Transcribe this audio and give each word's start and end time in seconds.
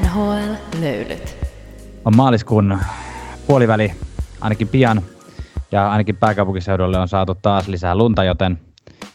NHL-löylyt. 0.00 1.36
On 2.04 2.16
maaliskuun 2.16 2.78
puoliväli, 3.46 3.92
ainakin 4.40 4.68
pian, 4.68 5.02
ja 5.72 5.90
ainakin 5.90 6.16
pääkaupunkiseudulle 6.16 6.98
on 6.98 7.08
saatu 7.08 7.34
taas 7.34 7.68
lisää 7.68 7.94
lunta, 7.94 8.24
joten 8.24 8.58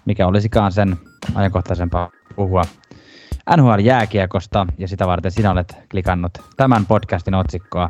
mikä 0.05 0.27
olisikaan 0.27 0.71
sen 0.71 0.97
ajankohtaisempaa 1.35 2.09
puhua 2.35 2.61
NHL-jääkiekosta, 3.57 4.67
ja 4.77 4.87
sitä 4.87 5.07
varten 5.07 5.31
sinä 5.31 5.51
olet 5.51 5.77
klikannut 5.91 6.31
tämän 6.57 6.85
podcastin 6.85 7.35
otsikkoa. 7.35 7.89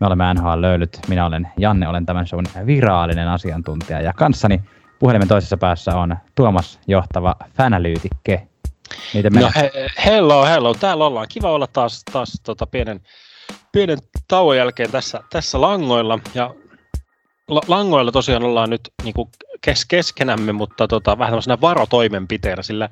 Me 0.00 0.06
olemme 0.06 0.34
NHL-löylyt, 0.34 0.98
minä 1.08 1.26
olen 1.26 1.48
Janne, 1.56 1.88
olen 1.88 2.06
tämän 2.06 2.26
sun 2.26 2.44
virallinen 2.66 3.28
asiantuntija, 3.28 4.00
ja 4.00 4.12
kanssani 4.12 4.60
puhelimen 4.98 5.28
toisessa 5.28 5.56
päässä 5.56 5.96
on 5.96 6.16
Tuomas 6.34 6.80
johtava 6.86 7.36
fanalyytikke. 7.56 8.48
Miten 9.14 9.32
no, 9.32 9.50
he, 9.56 9.70
hello, 10.04 10.44
hello. 10.44 10.74
Täällä 10.74 11.06
ollaan. 11.06 11.26
Kiva 11.28 11.52
olla 11.52 11.66
taas, 11.66 12.02
taas 12.12 12.32
tota 12.44 12.66
pienen, 12.66 13.00
pienen 13.72 13.98
tauon 14.28 14.56
jälkeen 14.56 14.90
tässä, 14.90 15.20
tässä 15.30 15.60
langoilla. 15.60 16.18
Ja 16.34 16.54
la, 17.48 17.60
langoilla 17.68 18.12
tosiaan 18.12 18.44
ollaan 18.44 18.70
nyt 18.70 18.92
niin 19.02 19.14
kuin 19.14 19.28
kes, 19.60 19.84
keskenämme, 19.84 20.52
mutta 20.52 20.88
tota, 20.88 21.18
vähän 21.18 21.30
tämmöisenä 21.30 21.60
varotoimenpiteenä, 21.60 22.62
sillä 22.62 22.88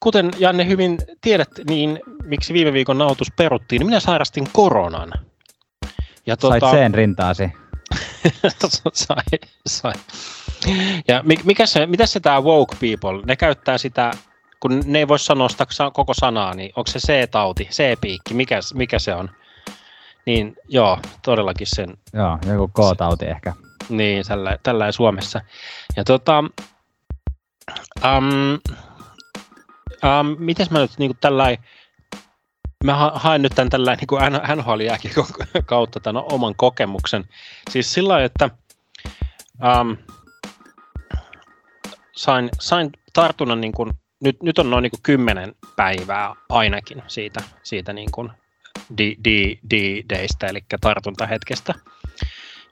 kuten 0.00 0.30
Janne 0.38 0.66
hyvin 0.66 0.98
tiedät, 1.20 1.50
niin 1.68 2.00
miksi 2.24 2.52
viime 2.52 2.72
viikon 2.72 2.98
nautus 2.98 3.32
peruttiin, 3.36 3.80
niin 3.80 3.86
minä 3.86 4.00
sairastin 4.00 4.48
koronan. 4.52 5.12
Ja, 6.26 6.36
Sait 6.40 6.60
tota, 6.60 6.70
sen 6.70 6.94
rintaasi. 6.94 7.52
sai, 8.92 9.24
sai. 9.66 9.92
Ja 11.08 11.22
mikä 11.44 11.66
se, 11.66 11.86
mitä 11.86 12.06
se 12.06 12.20
tämä 12.20 12.42
woke 12.42 12.76
people, 12.80 13.22
ne 13.26 13.36
käyttää 13.36 13.78
sitä 13.78 14.10
kun 14.60 14.82
ne 14.84 14.98
ei 14.98 15.08
voi 15.08 15.18
sanoa 15.18 15.48
sitä 15.48 15.66
koko 15.92 16.14
sanaa, 16.14 16.54
niin 16.54 16.72
onko 16.76 16.90
se 16.90 16.98
C-tauti, 16.98 17.64
C-piikki, 17.64 18.34
mikä, 18.34 18.60
mikä 18.74 18.98
se 18.98 19.14
on? 19.14 19.30
Niin 20.26 20.56
joo, 20.68 20.98
todellakin 21.22 21.66
sen. 21.66 21.96
Joo, 22.12 22.38
joku 22.46 22.68
K-tauti 22.68 23.24
se, 23.24 23.30
ehkä. 23.30 23.52
Niin, 23.88 24.24
tällä, 24.28 24.58
tällä 24.62 24.92
Suomessa. 24.92 25.40
Ja 25.96 26.04
tota, 26.04 26.44
um, 28.04 28.58
um, 30.04 30.36
mites 30.38 30.70
mä 30.70 30.78
nyt 30.78 30.98
niin 30.98 31.16
tällä 31.20 31.56
mä 32.84 33.10
haen 33.14 33.42
nyt 33.42 33.52
tämän 33.54 33.70
tällä 33.70 33.96
niin 33.96 34.56
nhl 34.56 34.80
kautta 35.66 36.00
tämän 36.00 36.22
oman 36.32 36.54
kokemuksen. 36.56 37.24
Siis 37.70 37.94
sillä 37.94 38.24
että 38.24 38.50
um, 39.80 39.96
sain, 42.16 42.48
sain 42.60 42.90
tartunnan 43.12 43.60
niin 43.60 43.72
kuin 43.72 43.90
nyt, 44.20 44.42
nyt 44.42 44.58
on 44.58 44.70
noin 44.70 44.82
niin 44.82 44.90
kuin 44.90 45.02
kymmenen 45.02 45.54
päivää 45.76 46.34
ainakin 46.48 47.02
siitä, 47.06 47.40
siitä 47.62 47.92
niin 47.92 48.10
kuin 48.12 48.30
D-Daystä, 49.70 50.46
eli 50.46 50.64
tartuntahetkestä. 50.80 51.74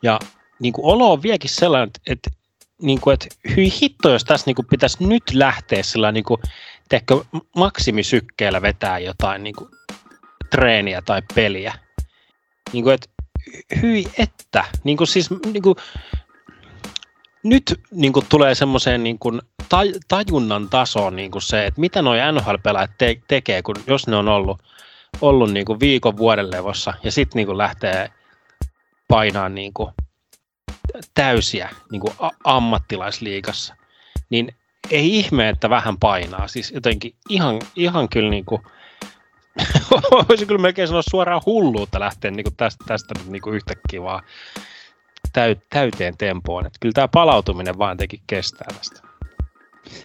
Ja 0.02 0.18
niin 0.60 0.72
kuin 0.72 0.84
olo 0.84 1.12
on 1.12 1.22
vieläkin 1.22 1.50
sellainen, 1.50 1.90
että, 2.06 2.30
niin 2.82 3.00
kuin, 3.00 3.14
että 3.14 3.26
hyi 3.56 3.72
hitto, 3.82 4.10
jos 4.10 4.24
tässä 4.24 4.46
niin 4.46 4.54
kuin 4.54 4.66
pitäisi 4.66 5.06
nyt 5.06 5.22
lähteä 5.32 5.82
sillä 5.82 6.12
niin 6.12 6.24
kuin, 6.24 6.40
teekö, 6.88 7.24
maksimisykkeellä 7.56 8.62
vetää 8.62 8.98
jotain 8.98 9.42
niin 9.42 9.54
kuin, 9.54 9.70
treeniä 10.50 11.02
tai 11.02 11.22
peliä. 11.34 11.74
Niin 12.72 12.84
kuin, 12.84 12.94
että 12.94 13.08
hyi 13.82 14.06
että, 14.18 14.64
niin 14.84 14.96
kuin 14.96 15.08
siis 15.08 15.30
niin 15.30 15.62
kuin, 15.62 15.76
nyt 17.48 17.80
niin 17.90 18.12
kuin, 18.12 18.26
tulee 18.28 18.54
semmoiseen 18.54 19.02
niin 19.02 19.18
kuin, 19.18 19.40
tajunnan 20.08 20.68
tasoon 20.68 21.16
niin 21.16 21.30
kuin 21.30 21.42
se, 21.42 21.66
että 21.66 21.80
mitä 21.80 22.02
nuo 22.02 22.14
NHL-pelaajat 22.14 22.90
te- 22.98 23.20
tekee, 23.28 23.62
kun 23.62 23.76
jos 23.86 24.06
ne 24.06 24.16
on 24.16 24.28
ollut, 24.28 24.62
ollut 25.20 25.52
niin 25.52 25.66
kuin 25.66 25.80
viikon 25.80 26.16
vuoden 26.16 26.50
levossa 26.50 26.94
ja 27.02 27.12
sitten 27.12 27.46
niin 27.46 27.58
lähtee 27.58 28.10
painaa 29.08 29.48
niin 29.48 29.74
kuin 29.74 29.90
täysiä 31.14 31.70
niin 31.90 32.00
kuin 32.00 32.12
a- 32.18 32.30
ammattilaisliigassa, 32.44 33.74
niin 34.30 34.52
ei 34.90 35.18
ihme, 35.18 35.48
että 35.48 35.70
vähän 35.70 35.98
painaa. 35.98 36.48
Siis 36.48 36.70
jotenkin 36.70 37.14
ihan, 37.28 37.60
ihan 37.76 38.08
kyllä 38.08 38.30
niin 38.30 38.44
kuin, 38.44 38.62
voisi 40.28 40.46
kyllä 40.46 40.60
melkein 40.60 40.88
sanoa 40.88 41.02
suoraan 41.10 41.42
hulluutta 41.46 42.00
lähteä 42.00 42.30
niin 42.30 42.44
kuin 42.44 42.56
tästä, 42.56 42.84
tästä 42.88 43.14
niin 43.26 43.42
kuin 43.42 43.56
yhtäkkiä 43.56 44.02
vaan 44.02 44.22
täyteen 45.70 46.14
tempoon. 46.18 46.66
Että 46.66 46.78
kyllä 46.80 46.92
tämä 46.92 47.08
palautuminen 47.08 47.78
vaan 47.78 47.96
teki 47.96 48.20
kestää 48.26 48.68
tästä 48.78 49.06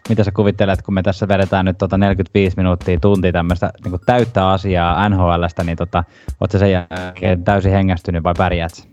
mitä 0.09 0.23
sä 0.23 0.31
kuvittelet, 0.31 0.81
kun 0.81 0.93
me 0.93 1.03
tässä 1.03 1.27
vedetään 1.27 1.65
nyt 1.65 1.77
tota 1.77 1.97
45 1.97 2.57
minuuttia, 2.57 2.99
tunti 2.99 3.31
tämmöistä 3.31 3.71
niin 3.83 3.99
täyttä 4.05 4.49
asiaa 4.49 5.09
NHLstä, 5.09 5.63
niin 5.63 5.77
tota, 5.77 6.03
ootko 6.41 6.57
sen 6.57 6.71
jälkeen 6.71 7.43
täysin 7.43 7.71
hengästynyt 7.71 8.23
vai 8.23 8.33
pärjäät? 8.37 8.87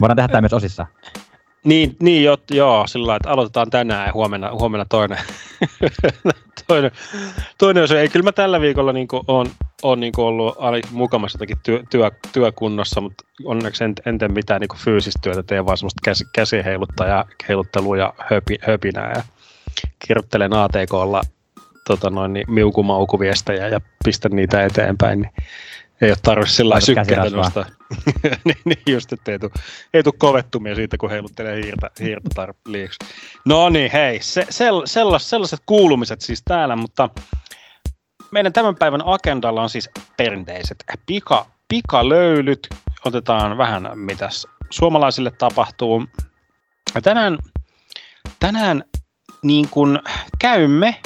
Voidaan 0.00 0.16
tehdä 0.16 0.28
tämä 0.28 0.40
myös 0.40 0.52
osissa. 0.52 0.86
Niin, 1.64 1.96
niin 2.02 2.24
jo, 2.24 2.36
joo, 2.50 2.86
sillä 2.86 3.06
lailla, 3.06 3.16
että 3.16 3.30
aloitetaan 3.30 3.70
tänään 3.70 4.06
ja 4.06 4.12
huomenna, 4.12 4.52
huomenna 4.52 4.86
toinen. 4.88 5.18
toinen, 6.66 6.90
toinen 7.58 7.82
osa. 7.82 8.00
Ei, 8.00 8.08
kyllä 8.08 8.24
mä 8.24 8.32
tällä 8.32 8.60
viikolla 8.60 8.92
niin 8.92 9.08
on, 9.28 9.46
on 9.82 10.00
niin 10.00 10.12
ollut 10.16 10.56
mukamassa 10.90 11.36
jotakin 11.36 11.58
työ, 11.62 11.82
työ, 11.90 12.10
työkunnossa, 12.32 13.00
mutta 13.00 13.24
onneksi 13.44 13.84
en, 13.84 13.94
en 14.06 14.18
tee 14.18 14.28
mitään 14.28 14.60
niin 14.60 14.78
fyysistä 14.78 15.20
työtä, 15.22 15.42
teen 15.42 15.66
vaan 15.66 15.76
semmoista 15.76 16.00
käsi, 16.04 16.24
käsiheiluttaa 16.32 17.06
ja 17.06 17.24
heiluttelua 17.48 17.96
ja 17.96 18.14
höpi, 18.18 18.58
höpinää. 18.62 19.12
Ja 19.14 19.22
kirjoittelen 20.06 20.52
ATKlla 20.52 21.22
tota 21.86 22.10
noin, 22.10 22.32
niin 22.32 22.50
miukumaukuviestejä 22.50 23.68
ja 23.68 23.80
pistän 24.04 24.32
niitä 24.32 24.64
eteenpäin, 24.64 25.20
niin 25.20 25.32
ei 26.02 26.10
ole 26.10 26.18
tarvitse 26.22 26.54
sillä 26.54 26.74
nostaa. 27.36 27.64
niin, 28.44 28.56
niin, 28.64 28.82
just, 28.86 29.12
että 29.12 29.32
ei 29.32 29.38
tule, 29.38 29.50
ei 29.94 30.02
tule 30.02 30.14
kovettumia 30.18 30.74
siitä, 30.74 30.96
kun 30.96 31.10
heiluttelee 31.10 31.62
hiirtä, 31.62 31.90
hiirtä 32.00 32.28
tarpeeksi. 32.34 32.98
No 33.44 33.68
niin, 33.68 33.90
hei, 33.92 34.22
se, 34.22 34.46
sell, 34.50 34.82
sellas, 34.84 35.30
sellaiset 35.30 35.60
kuulumiset 35.66 36.20
siis 36.20 36.42
täällä, 36.44 36.76
mutta 36.76 37.08
meidän 38.30 38.52
tämän 38.52 38.76
päivän 38.76 39.02
agendalla 39.04 39.62
on 39.62 39.70
siis 39.70 39.90
perinteiset 40.16 40.84
pika, 41.06 41.46
pikalöylyt. 41.68 42.68
Otetaan 43.04 43.58
vähän, 43.58 43.90
mitä 43.94 44.28
suomalaisille 44.70 45.30
tapahtuu. 45.30 46.04
Ja 46.94 47.00
tänään, 47.00 47.38
tänään 48.40 48.84
niin 49.42 49.68
kuin 49.68 49.98
käymme 50.38 51.00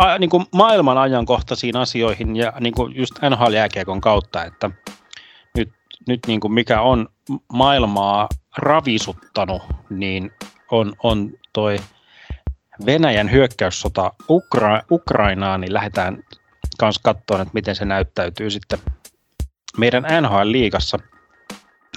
a, 0.00 0.18
niin 0.18 0.30
kuin 0.30 0.46
maailman 0.52 0.98
ajankohtaisiin 0.98 1.76
asioihin 1.76 2.36
ja 2.36 2.52
niin 2.60 2.74
kuin 2.74 2.96
just 2.96 3.14
NHL-jääkiekon 3.30 4.00
kautta, 4.00 4.44
että 4.44 4.70
nyt, 5.56 5.72
nyt 6.08 6.20
niin 6.26 6.40
kuin 6.40 6.52
mikä 6.52 6.80
on 6.80 7.08
maailmaa 7.52 8.28
ravisuttanut, 8.56 9.62
niin 9.90 10.30
on, 10.70 10.92
on 11.02 11.30
toi 11.52 11.76
Venäjän 12.86 13.30
hyökkäyssota 13.30 14.12
Ukra- 14.22 14.84
Ukrainaan, 14.90 15.60
niin 15.60 15.72
lähdetään 15.72 16.22
kanssa 16.78 17.00
katsomaan, 17.04 17.42
että 17.42 17.54
miten 17.54 17.76
se 17.76 17.84
näyttäytyy 17.84 18.50
sitten 18.50 18.78
meidän 19.78 20.02
NHL-liigassa. 20.02 20.98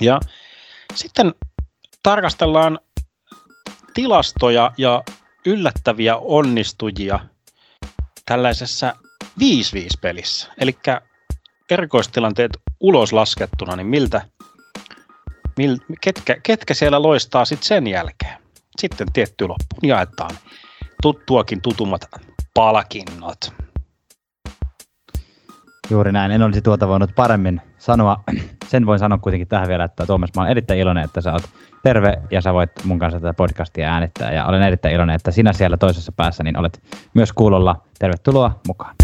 Ja 0.02 0.20
sitten 0.96 1.34
tarkastellaan 2.03 2.80
tilastoja 3.94 4.72
ja 4.78 5.03
yllättäviä 5.46 6.18
onnistujia 6.18 7.20
tällaisessa 8.25 8.94
5-5-pelissä. 9.39 10.51
Eli 10.57 10.78
erikoistilanteet 11.72 12.51
ulos 12.79 13.13
laskettuna, 13.13 13.75
niin 13.75 13.88
miltä, 13.88 14.22
mil, 15.57 15.78
ketkä, 16.01 16.38
ketkä 16.44 16.73
siellä 16.73 17.01
loistaa 17.01 17.45
sitten 17.45 17.67
sen 17.67 17.88
jälkeen? 17.88 18.44
Sitten 18.81 19.11
tietty 19.13 19.47
loppuun 19.47 19.88
jaetaan 19.88 20.37
tuttuakin 21.02 21.61
tutummat 21.61 22.05
palkinnot. 22.53 23.53
Juuri 25.90 26.12
näin. 26.12 26.32
En 26.32 26.41
olisi 26.41 26.62
tuota 26.62 26.88
voinut 26.88 27.09
paremmin 27.16 27.62
sanoa. 27.78 28.24
Sen 28.68 28.85
voin 28.85 29.00
sanoa 29.00 29.18
kuitenkin 29.18 29.47
tähän 29.47 29.68
vielä, 29.68 29.84
että 29.84 30.06
Tuomas, 30.06 30.30
mä 30.35 30.41
olen 30.41 30.52
erittäin 30.52 30.80
iloinen, 30.80 31.03
että 31.03 31.22
sä 31.22 31.32
oot 31.32 31.44
terve 31.84 32.22
ja 32.32 32.41
sä 32.41 32.53
voit 32.53 32.72
mun 32.84 33.00
kanssa 33.00 33.20
tätä 33.20 33.34
podcastia 33.34 33.94
äänittää. 33.94 34.34
Ja 34.34 34.46
olen 34.46 34.62
erittäin 34.62 34.96
iloinen, 34.96 35.16
että 35.16 35.32
sinä 35.32 35.53
siellä 35.53 35.78
toisessa 35.78 36.12
päässä 36.12 36.44
niin 36.44 36.58
olet 36.58 36.84
myös 37.14 37.34
kuulolla. 37.34 37.82
Tervetuloa 38.00 38.59
mukaan. 38.68 38.96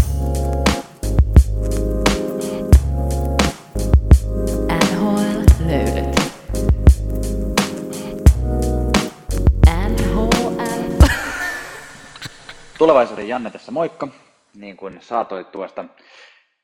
Tulevaisuuden 12.78 13.28
Janne 13.28 13.50
tässä 13.50 13.72
moikka. 13.72 14.08
Niin 14.54 14.76
kuin 14.76 14.98
saatoit 15.00 15.52
tuosta 15.52 15.84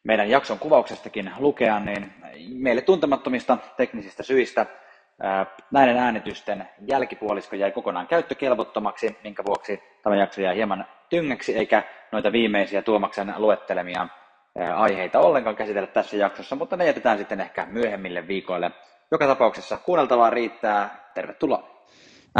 meidän 0.07 0.31
jakson 0.31 0.59
kuvauksestakin 0.59 1.33
lukea, 1.39 1.81
niin 1.81 2.13
meille 2.55 2.83
tuntemattomista 2.83 3.59
teknisistä 3.77 4.23
syistä 4.23 4.67
näiden 5.71 5.97
äänitysten 5.97 6.69
jälkipuolisko 6.89 7.57
jäi 7.57 7.73
kokonaan 7.73 8.07
käyttökelvottomaksi, 8.07 9.17
minkä 9.25 9.45
vuoksi 9.47 9.83
tämä 10.03 10.17
jakso 10.17 10.41
jäi 10.41 10.57
hieman 10.57 10.85
tyngäksi, 11.09 11.57
eikä 11.57 11.83
noita 12.13 12.33
viimeisiä 12.33 12.83
Tuomaksen 12.83 13.35
luettelemia 13.37 14.09
aiheita 14.77 15.21
ollenkaan 15.21 15.57
käsitellä 15.57 15.87
tässä 15.87 16.17
jaksossa, 16.17 16.57
mutta 16.57 16.77
ne 16.77 16.87
jätetään 16.87 17.19
sitten 17.19 17.41
ehkä 17.41 17.67
myöhemmille 17.71 18.29
viikoille. 18.29 18.71
Joka 19.11 19.27
tapauksessa 19.27 19.77
kuunneltavaa 19.77 20.31
riittää. 20.31 21.11
Tervetuloa! 21.15 21.87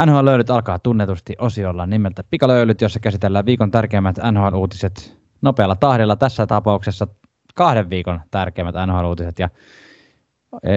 NHL-löylyt 0.05 0.49
alkaa 0.49 0.79
tunnetusti 0.79 1.35
osiolla 1.39 1.85
nimeltä 1.85 2.23
Pikalöylyt, 2.29 2.81
jossa 2.81 2.99
käsitellään 2.99 3.45
viikon 3.45 3.71
tärkeimmät 3.71 4.15
NHL-uutiset 4.31 5.17
nopealla 5.41 5.75
tahdilla. 5.75 6.15
Tässä 6.15 6.47
tapauksessa 6.47 7.07
kahden 7.57 7.89
viikon 7.89 8.21
tärkeimmät 8.31 8.75
NHL-uutiset. 8.75 9.39
Ja 9.39 9.49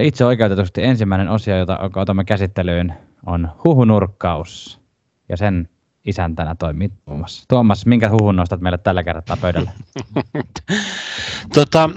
itse 0.02 0.24
oikeutetusti 0.24 0.84
ensimmäinen 0.84 1.28
osio, 1.28 1.58
jota 1.58 1.78
otamme 1.96 2.24
käsittelyyn, 2.24 2.94
on 3.26 3.48
huhunurkkaus. 3.64 4.80
Ja 5.28 5.36
sen 5.36 5.68
isäntänä 6.06 6.54
toimii 6.54 6.90
Tuomas. 7.04 7.44
Tuomas, 7.48 7.86
minkä 7.86 8.10
huhun 8.10 8.36
nostat 8.36 8.60
meille 8.60 8.78
tällä 8.78 9.02
kertaa 9.02 9.36
pöydälle? 9.36 9.70
tota, 11.54 11.90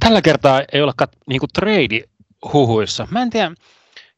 tällä 0.00 0.22
kertaa 0.22 0.62
ei 0.72 0.82
ole 0.82 0.92
niinku 1.26 1.46
trade 1.46 2.02
huhuissa. 2.52 3.08
Mä 3.10 3.22
en 3.22 3.30
tiedä, 3.30 3.52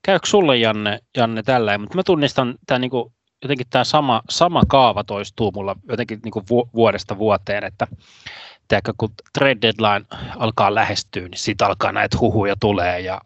käykö 0.02 0.26
sulle 0.26 0.56
Janne, 0.56 0.98
Janne 1.16 1.42
tällä, 1.42 1.78
mutta 1.78 1.96
mä 1.96 2.02
tunnistan 2.02 2.54
tämä 2.66 2.78
niinku, 2.78 3.12
jotenkin 3.42 3.66
tämä 3.70 3.84
sama, 3.84 4.22
sama 4.30 4.62
kaava 4.68 5.04
toistuu 5.04 5.52
mulla 5.54 5.76
jotenkin 5.88 6.20
niinku 6.24 6.42
vuodesta 6.74 7.18
vuoteen, 7.18 7.64
että 7.64 7.86
tiedätkö, 8.70 8.93
kun 8.99 9.11
trade 9.38 9.58
deadline 9.62 10.06
alkaa 10.37 10.75
lähestyä, 10.75 11.22
niin 11.22 11.38
siitä 11.38 11.67
alkaa 11.67 11.93
näitä 11.93 12.19
huhuja 12.20 12.56
tulee 12.61 13.00
ja 13.00 13.20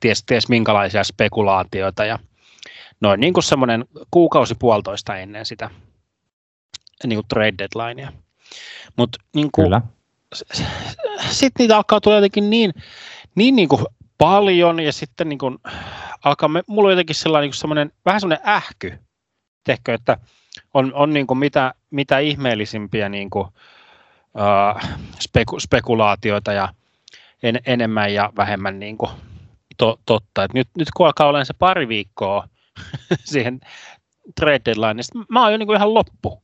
ties, 0.00 0.24
ties 0.26 0.48
minkälaisia 0.48 1.04
spekulaatioita 1.04 2.04
ja 2.04 2.18
noin 3.00 3.20
niin 3.20 3.34
kuin 3.34 3.44
semmoinen 3.44 3.84
kuukausi 4.10 4.54
puolitoista 4.54 5.16
ennen 5.16 5.46
sitä 5.46 5.70
niin 7.06 7.16
kuin 7.16 7.28
trade 7.28 7.54
deadlinea. 7.58 8.12
Mutta 8.96 9.18
niin 9.34 9.50
sitten 11.30 11.64
niitä 11.64 11.76
alkaa 11.76 12.00
tulla 12.00 12.16
jotenkin 12.16 12.50
niin, 12.50 12.74
niin, 13.34 13.56
niin 13.56 13.68
kuin 13.68 13.86
paljon 14.18 14.80
ja 14.80 14.92
sitten 14.92 15.28
niin 15.28 15.38
kuin 15.38 15.58
alkaa, 16.24 16.48
me, 16.48 16.62
mulla 16.66 16.88
on 16.88 16.92
jotenkin 16.92 17.16
sellainen 17.16 17.48
niin 17.48 17.58
semmoinen, 17.58 17.92
vähän 18.04 18.20
semmoinen 18.20 18.48
ähky, 18.48 18.98
tehkö, 19.64 19.94
että 19.94 20.18
on, 20.74 20.94
on 20.94 21.12
niin 21.12 21.26
kuin 21.26 21.38
mitä, 21.38 21.74
mitä 21.90 22.18
ihmeellisimpiä 22.18 23.08
niin 23.08 23.30
kuin, 23.30 23.48
uh, 24.34 24.90
speku, 25.20 25.60
spekulaatioita 25.60 26.52
ja 26.52 26.68
en, 27.42 27.60
enemmän 27.66 28.14
ja 28.14 28.32
vähemmän 28.36 28.78
niin 28.78 28.98
kuin 28.98 29.10
to, 29.76 30.00
totta. 30.06 30.44
Et 30.44 30.54
nyt, 30.54 30.68
nyt 30.78 30.88
kun 30.96 31.06
alkaa 31.06 31.26
olla 31.26 31.44
se 31.44 31.54
pari 31.58 31.88
viikkoa 31.88 32.48
siihen 33.24 33.60
trade 34.40 34.60
deadline, 34.64 34.94
niin 34.94 35.24
mä 35.28 35.42
oon 35.42 35.52
jo 35.52 35.58
niin 35.58 35.66
kuin 35.66 35.76
ihan 35.76 35.94
loppu. 35.94 36.42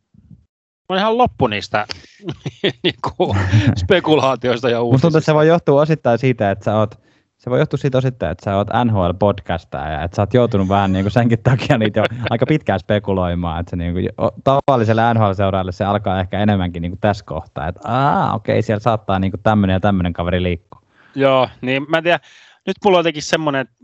Mä 0.88 0.94
oon 0.94 0.98
ihan 0.98 1.18
loppu 1.18 1.46
niistä 1.46 1.86
niin 2.82 2.94
kuin, 3.16 3.38
spekulaatioista 3.82 4.70
ja 4.70 4.82
uusista. 4.82 5.02
Tuntuu, 5.02 5.18
että 5.18 5.26
se 5.26 5.34
voi 5.34 5.48
johtua 5.48 5.80
osittain 5.80 6.18
siitä, 6.18 6.50
että 6.50 6.64
sä 6.64 6.76
oot 6.76 7.09
se 7.40 7.50
voi 7.50 7.58
johtua 7.58 7.78
siitä 7.78 7.98
osittain, 7.98 8.32
että 8.32 8.44
sä 8.44 8.56
oot 8.56 8.68
NHL-podcastaa 8.68 9.88
ja 9.92 10.02
että 10.02 10.16
sä 10.16 10.22
oot 10.22 10.34
joutunut 10.34 10.68
vähän 10.68 10.92
niin 10.92 11.04
kuin 11.04 11.12
senkin 11.12 11.42
takia 11.42 11.78
niitä 11.78 12.00
jo 12.00 12.04
aika 12.30 12.46
pitkään 12.46 12.80
spekuloimaan, 12.80 13.60
että 13.60 13.70
se 13.70 13.76
niin 13.76 13.92
kuin, 13.92 14.08
tavalliselle 14.44 15.02
NHL-seuraajalle 15.14 15.72
se 15.72 15.84
alkaa 15.84 16.20
ehkä 16.20 16.38
enemmänkin 16.40 16.82
niin 16.82 16.92
kuin 16.92 17.00
tässä 17.00 17.24
kohtaa, 17.24 17.68
että 17.68 17.80
aah, 17.84 18.34
okei, 18.34 18.62
siellä 18.62 18.80
saattaa 18.80 19.18
niin 19.18 19.30
kuin 19.30 19.42
tämmöinen 19.42 19.74
ja 19.74 19.80
tämmöinen 19.80 20.12
kaveri 20.12 20.42
liikkua. 20.42 20.82
Joo, 21.14 21.48
niin 21.60 21.86
mä 21.88 21.98
en 21.98 22.04
tiedä, 22.04 22.20
nyt 22.66 22.76
mulla 22.84 22.96
on 22.96 23.00
jotenkin 23.00 23.22
semmoinen, 23.22 23.60
että 23.60 23.74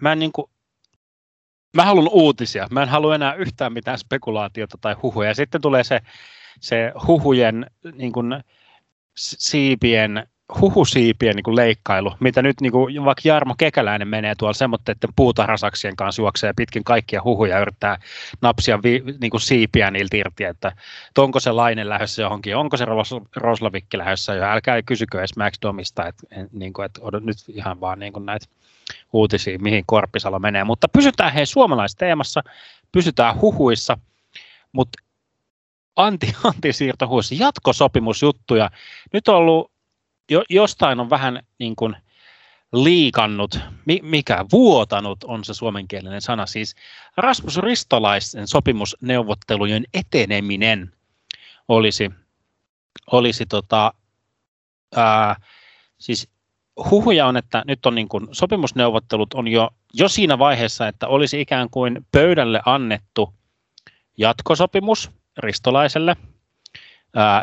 mä 0.00 0.12
en 0.12 0.18
niin 0.18 0.32
kuin, 0.32 0.50
mä 1.76 1.84
haluan 1.84 2.08
uutisia, 2.12 2.68
mä 2.70 2.82
en 2.82 2.88
halua 2.88 3.14
enää 3.14 3.34
yhtään 3.34 3.72
mitään 3.72 3.98
spekulaatiota 3.98 4.78
tai 4.80 4.94
huhuja, 5.02 5.28
ja 5.28 5.34
sitten 5.34 5.60
tulee 5.60 5.84
se, 5.84 6.00
se 6.60 6.92
huhujen 7.06 7.66
niin 7.94 8.12
kuin, 8.12 8.44
siipien 9.14 10.26
huhusiipien 10.60 11.36
niin 11.36 11.44
kuin 11.44 11.56
leikkailu, 11.56 12.14
mitä 12.20 12.42
nyt 12.42 12.60
niin 12.60 12.72
kuin, 12.72 13.04
vaikka 13.04 13.22
Jarmo 13.24 13.54
Kekäläinen 13.58 14.08
menee 14.08 14.34
tuolla 14.34 14.52
semmoitteiden 14.52 15.10
puutarhasaksien 15.16 15.96
kanssa 15.96 16.22
juoksee 16.22 16.52
pitkin 16.56 16.84
kaikkia 16.84 17.22
huhuja 17.24 17.56
ja 17.56 17.62
yrittää 17.62 17.98
napsia 18.42 18.82
vi, 18.82 19.02
niin 19.20 19.30
kuin 19.30 19.40
siipiä 19.40 19.90
niiltä 19.90 20.16
irti, 20.16 20.44
että, 20.44 20.68
että 21.08 21.22
onko 21.22 21.40
se 21.40 21.52
Lainen 21.52 21.88
lähdössä 21.88 22.22
johonkin, 22.22 22.56
onko 22.56 22.76
se 22.76 22.86
Roslavikki 23.36 23.98
lähdössä 23.98 24.34
jo, 24.34 24.44
älkää 24.44 24.82
kysykö 24.82 25.18
edes 25.18 25.36
Max 25.36 25.54
Domista, 25.62 26.06
että, 26.06 26.26
niin 26.52 26.72
kuin, 26.72 26.86
että 26.86 27.00
nyt 27.20 27.36
ihan 27.48 27.80
vaan 27.80 27.98
niin 27.98 28.12
kuin 28.12 28.26
näitä 28.26 28.46
uutisia, 29.12 29.58
mihin 29.58 29.84
Korpisalo 29.86 30.38
menee, 30.38 30.64
mutta 30.64 30.88
pysytään 30.88 31.32
hei 31.32 31.46
suomalaisteemassa, 31.46 32.42
pysytään 32.92 33.40
huhuissa, 33.40 33.98
mutta 34.72 35.02
anti, 35.96 36.34
antisiirtohuissa, 36.44 37.34
jatkosopimusjuttuja. 37.38 38.70
Nyt 39.12 39.28
on 39.28 39.36
ollut 39.36 39.71
jo, 40.30 40.42
jostain 40.50 41.00
on 41.00 41.10
vähän 41.10 41.42
niin 41.58 41.76
kuin 41.76 41.96
liikannut, 42.72 43.58
mikä 44.02 44.44
vuotanut 44.52 45.24
on 45.24 45.44
se 45.44 45.54
suomenkielinen 45.54 46.20
sana, 46.20 46.46
siis 46.46 46.74
Rasmus 47.16 47.58
Ristolaisen 47.58 48.48
sopimusneuvottelujen 48.48 49.84
eteneminen 49.94 50.92
olisi, 51.68 52.10
olisi 53.12 53.46
tota, 53.46 53.94
ää, 54.96 55.36
siis 55.98 56.28
huhuja 56.90 57.26
on, 57.26 57.36
että 57.36 57.62
nyt 57.66 57.86
on 57.86 57.94
niin 57.94 58.08
kuin, 58.08 58.28
sopimusneuvottelut 58.32 59.34
on 59.34 59.48
jo, 59.48 59.70
jo 59.94 60.08
siinä 60.08 60.38
vaiheessa, 60.38 60.88
että 60.88 61.08
olisi 61.08 61.40
ikään 61.40 61.70
kuin 61.70 62.06
pöydälle 62.12 62.60
annettu 62.66 63.34
jatkosopimus 64.18 65.10
Ristolaiselle– 65.38 66.16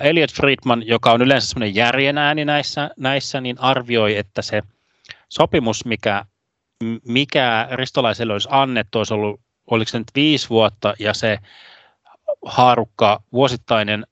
Elliot 0.02 0.34
Friedman, 0.34 0.88
joka 0.88 1.12
on 1.12 1.22
yleensä 1.22 1.48
semmoinen 1.48 1.76
järjen 1.76 2.18
ääni 2.18 2.46
näissä, 2.46 2.90
näissä, 2.98 3.42
niin 3.42 3.60
arvioi, 3.60 4.18
että 4.18 4.42
se 4.42 4.62
sopimus, 5.30 5.86
mikä, 5.86 6.26
mikä 7.08 7.68
ristolaiselle 7.72 8.34
olisi 8.34 8.50
annettu, 8.52 8.98
olisi 8.98 9.14
ollut, 9.14 9.42
oliko 9.68 9.90
se 9.90 9.98
nyt 9.98 10.12
viisi 10.16 10.50
vuotta, 10.50 10.94
ja 11.00 11.14
se 11.14 11.38
haarukka, 12.46 13.24
vuosittainen, 13.34 14.06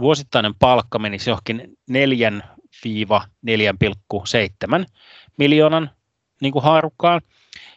vuosittainen 0.00 0.54
palkka 0.54 0.98
menisi 0.98 1.30
johonkin 1.30 1.78
4-4,7 1.90 1.94
miljoonan 5.38 5.90
niin 6.40 6.52
kuin 6.52 6.62
haarukkaan. 6.64 7.20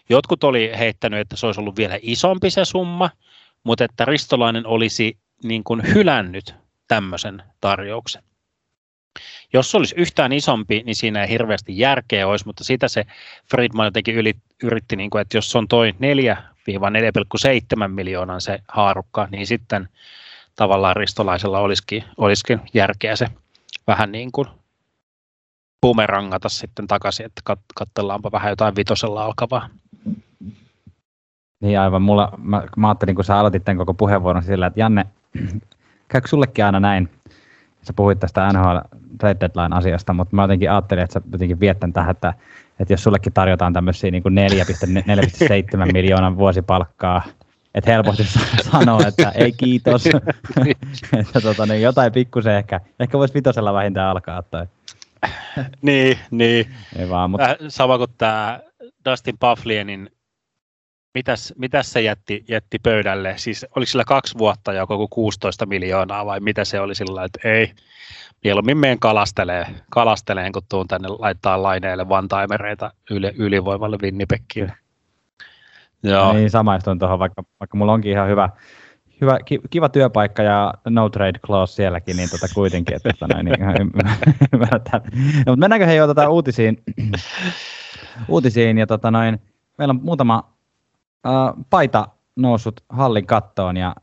Jotkut 0.10 0.44
oli 0.44 0.72
heittänyt, 0.78 1.20
että 1.20 1.36
se 1.36 1.46
olisi 1.46 1.60
ollut 1.60 1.78
vielä 1.78 2.00
isompi 2.02 2.50
se 2.50 2.66
summa, 2.66 3.10
mutta 3.64 3.84
että 3.84 4.06
Ristolainen 4.06 4.68
olisi 4.68 5.18
niin 5.44 5.64
kuin 5.64 5.94
hylännyt 5.94 6.65
tämmöisen 6.88 7.44
tarjouksen. 7.62 8.24
Jos 9.54 9.72
se 9.72 9.78
olisi 9.78 9.96
yhtään 9.98 10.34
isompi, 10.34 10.84
niin 10.86 10.96
siinä 10.96 11.24
ei 11.24 11.30
hirveästi 11.30 11.78
järkeä 11.78 12.28
olisi, 12.28 12.46
mutta 12.46 12.64
sitä 12.64 12.88
se 12.88 13.06
Friedman 13.50 13.88
jotenkin 13.88 14.16
yli, 14.16 14.34
yritti, 14.64 14.96
niin 14.96 15.10
kuin, 15.10 15.22
että 15.22 15.38
jos 15.38 15.56
on 15.56 15.68
toi 15.68 15.92
4-4,7 15.92 17.88
miljoonan 17.88 18.42
se 18.42 18.60
haarukka, 18.68 19.28
niin 19.32 19.48
sitten 19.48 19.90
tavallaan 20.56 20.96
ristolaisella 20.96 21.60
olisikin, 21.60 22.04
olisikin 22.18 22.62
järkeä 22.74 23.16
se 23.16 23.28
vähän 23.88 24.12
niin 24.12 24.32
kuin 24.32 24.48
bumerangata 25.82 26.50
sitten 26.50 26.88
takaisin, 26.88 27.26
että 27.26 27.42
kat, 27.44 27.60
katsellaanpa 27.76 28.32
vähän 28.32 28.50
jotain 28.50 28.76
vitosella 28.76 29.26
alkavaa. 29.26 29.70
Niin 31.62 31.80
aivan, 31.80 32.02
mulla, 32.02 32.34
mä, 32.38 32.64
mä 32.78 32.88
ajattelin, 32.88 33.16
kun 33.16 33.26
sä 33.26 33.40
aloitit 33.40 33.66
tämän 33.66 33.78
koko 33.78 33.94
puheenvuoron 33.94 34.44
sillä, 34.44 34.68
että 34.68 34.80
Janne, 34.80 35.06
käykö 36.08 36.28
sullekin 36.28 36.66
aina 36.66 36.80
näin? 36.80 37.10
Sä 37.82 37.94
puhuit 37.94 38.20
tästä 38.20 38.48
NHL 38.54 38.78
trade 39.20 39.40
deadline 39.40 39.76
asiasta, 39.76 40.14
mutta 40.14 40.36
mä 40.36 40.44
jotenkin 40.44 40.72
ajattelin, 40.72 41.04
että 41.04 41.14
sä 41.14 41.22
jotenkin 41.32 41.60
viettän 41.60 41.94
tähän, 41.94 42.12
että, 42.12 42.34
että 42.80 42.94
jos 42.94 43.04
sullekin 43.04 43.34
tarjotaan 43.34 43.74
tämmöisiä 43.74 44.12
niin 44.12 44.24
4,7 44.24 45.92
miljoonan 45.94 46.38
vuosipalkkaa, 46.38 47.24
että 47.76 47.92
helposti 47.92 48.24
sanoa, 48.72 49.08
että 49.08 49.32
ei 49.36 49.52
kiitos. 49.52 50.06
että 51.20 51.42
tota, 51.42 51.66
niin 51.66 51.82
jotain 51.82 52.12
pikkusen 52.12 52.56
ehkä, 52.56 52.82
ehkä 53.00 53.18
voisi 53.18 53.34
vitosella 53.34 53.74
vähintään 53.74 54.10
alkaa. 54.10 54.42
Tai. 54.42 54.68
niin, 55.82 56.18
niin. 56.32 56.66
Ei 56.96 57.10
vaan, 57.10 57.32
mutta... 57.32 57.50
Äh, 57.50 57.56
sama 57.68 57.98
kuin 57.98 58.12
tämä 58.18 58.60
Dustin 59.10 59.36
Pufflienin 59.40 60.10
mitäs, 61.16 61.54
mitäs 61.58 61.94
se 61.94 62.02
jätti, 62.02 62.46
jätti 62.48 62.80
pöydälle? 62.80 63.34
Siis 63.38 63.66
oliko 63.76 63.90
sillä 63.90 64.04
kaksi 64.04 64.38
vuotta 64.38 64.74
ja 64.74 64.88
koko 64.88 65.08
16 65.08 65.66
miljoonaa 65.66 66.26
vai 66.26 66.40
mitä 66.40 66.66
se 66.66 66.80
oli 66.80 66.96
sillä 66.96 67.24
että 67.24 67.50
ei, 67.50 67.72
mieluummin 68.44 68.78
menen 68.78 69.00
kalastelee, 69.00 69.68
kalasteleen, 69.90 70.52
kun 70.52 70.62
tuun 70.70 70.88
tänne 70.88 71.08
laittaa 71.08 71.64
laineille 71.64 72.06
one-timereita 72.10 72.92
yli, 73.12 73.32
ylivoimalle 73.38 73.98
Winnipegille. 74.02 74.74
Joo. 76.04 76.34
Niin 76.34 76.50
samaistuin 76.50 77.00
tuohon, 77.00 77.20
vaikka, 77.20 77.44
vaikka 77.60 77.78
mulla 77.78 77.94
onkin 77.94 78.12
ihan 78.12 78.30
hyvä, 78.30 78.50
hyvä, 79.22 79.40
kiva 79.70 79.90
työpaikka 79.90 80.44
ja 80.44 80.74
no 80.90 81.10
trade 81.10 81.40
clause 81.40 81.74
sielläkin, 81.74 82.18
niin 82.18 82.30
tota 82.30 82.48
kuitenkin, 82.54 82.96
että 82.96 83.10
tota 83.14 83.34
noin, 83.34 83.46
niin 83.46 83.62
ihan 83.62 83.76
ymmärretään. 84.54 85.02
No, 85.14 85.52
mutta 85.52 85.56
mennäänkö 85.56 85.86
hei 85.86 85.98
jo 85.98 86.08
tota 86.08 86.30
uutisiin, 86.30 86.84
uutisiin 88.28 88.78
ja 88.78 88.88
tota 88.88 89.12
noin, 89.12 89.40
meillä 89.78 89.92
on 89.92 90.04
muutama 90.04 90.55
äh, 91.26 91.66
paita 91.70 92.08
noussut 92.36 92.84
hallin 92.90 93.26
kattoon 93.26 93.78
ja 93.78 93.96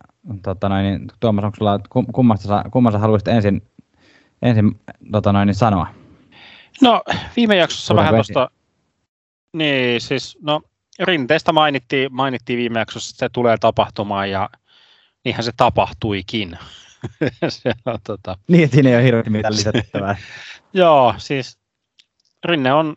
tota 0.43 0.69
noin, 0.69 0.85
niin 0.85 1.09
Tuomas, 1.21 1.45
onko 1.45 1.57
sulla, 1.57 1.81
kummasta, 2.13 2.65
kummasta 2.73 2.99
haluaisit 2.99 3.29
ensin, 3.29 3.63
ensin 4.43 4.81
tota 5.13 5.33
noin, 5.33 5.47
niin 5.47 5.55
sanoa? 5.55 5.87
No 6.83 7.03
viime 7.37 7.57
jaksossa 7.57 7.95
Tulee 7.95 8.03
vähän 8.05 8.15
tuosta, 8.15 8.51
niin 9.53 10.01
siis 10.01 10.39
no 10.43 10.63
rinteestä 10.99 11.53
mainittiin, 11.53 12.15
mainittiin 12.15 12.59
viime 12.59 12.79
jaksossa, 12.79 13.11
että 13.11 13.19
se 13.19 13.29
tulee 13.29 13.57
tapahtumaan 13.61 14.31
ja 14.31 14.51
niinhän 15.25 15.45
se 15.45 15.53
tapahtuikin. 15.57 16.59
se 17.49 17.73
on, 17.87 17.99
tota... 18.07 18.39
Niin, 18.49 18.69
siinä 18.69 18.89
ei 18.91 18.97
ole 18.97 19.05
hirveästi 19.05 19.31
mitään 19.31 19.55
lisättävää. 19.55 20.17
Joo, 20.73 21.15
siis 21.19 21.59
Rinne 22.45 22.73
on, 22.73 22.97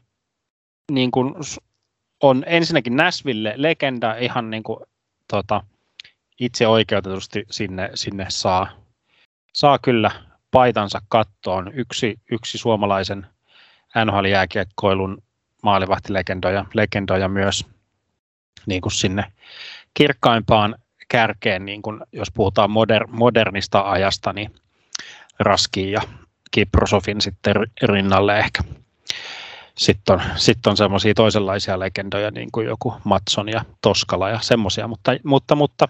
niin 0.92 1.12
kuin, 1.12 1.36
on 2.22 2.44
ensinnäkin 2.48 2.96
Nashville 2.96 3.54
legenda 3.56 4.16
ihan 4.16 4.50
niin 4.50 4.64
kuin, 4.64 4.80
tota, 5.28 5.62
itse 6.40 6.68
oikeutetusti 6.68 7.46
sinne, 7.52 7.90
sinne 7.94 8.26
saa, 8.30 8.68
saa 9.54 9.80
kyllä 9.80 10.12
paitansa 10.52 11.02
kattoon. 11.10 11.72
Yksi, 11.74 12.20
yksi 12.32 12.58
suomalaisen 12.58 13.28
NHL-jääkiekkoilun 14.06 15.24
maalivahtilegendoja 15.64 16.66
legendoja 16.74 17.28
myös 17.30 17.66
niin 18.66 18.82
kuin 18.82 18.92
sinne 18.92 19.32
kirkkaimpaan 19.94 20.76
kärkeen, 21.08 21.66
niin 21.66 21.82
kuin 21.82 22.02
jos 22.12 22.32
puhutaan 22.32 22.72
moder, 22.72 23.08
modernista 23.08 23.92
ajasta, 23.92 24.34
niin 24.34 24.56
Raskiin 25.40 25.92
ja 25.92 26.02
Kiprosofin 26.52 27.22
sitten 27.22 27.56
rinnalle 27.84 28.40
ehkä. 28.40 28.64
Sitten 29.78 30.16
on, 30.16 30.22
sitten 30.36 30.72
on 30.72 30.78
semmoisia 30.78 31.14
toisenlaisia 31.14 31.80
legendoja, 31.80 32.32
niin 32.32 32.50
kuin 32.52 32.68
joku 32.68 32.94
Matson 33.04 33.50
ja 33.50 33.66
Toskala 33.82 34.30
ja 34.30 34.40
semmoisia, 34.42 34.88
mutta, 34.88 35.12
mutta, 35.24 35.56
mutta 35.56 35.88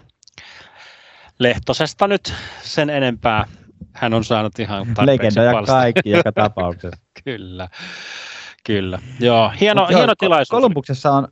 Lehtosesta 1.38 2.08
nyt 2.08 2.34
sen 2.62 2.90
enempää. 2.90 3.46
Hän 3.92 4.14
on 4.14 4.24
saanut 4.24 4.58
ihan 4.58 4.86
Legendoja 5.02 5.62
kaikki 5.66 6.10
joka 6.10 6.32
tapauksessa. 6.42 7.02
kyllä, 7.24 7.68
kyllä. 8.66 8.98
Joo, 9.20 9.52
hieno, 9.60 9.86
hieno 9.86 10.02
joo, 10.02 10.14
tilaisuus. 10.18 10.60
Kolumbuksessa 10.60 11.12
on, 11.12 11.28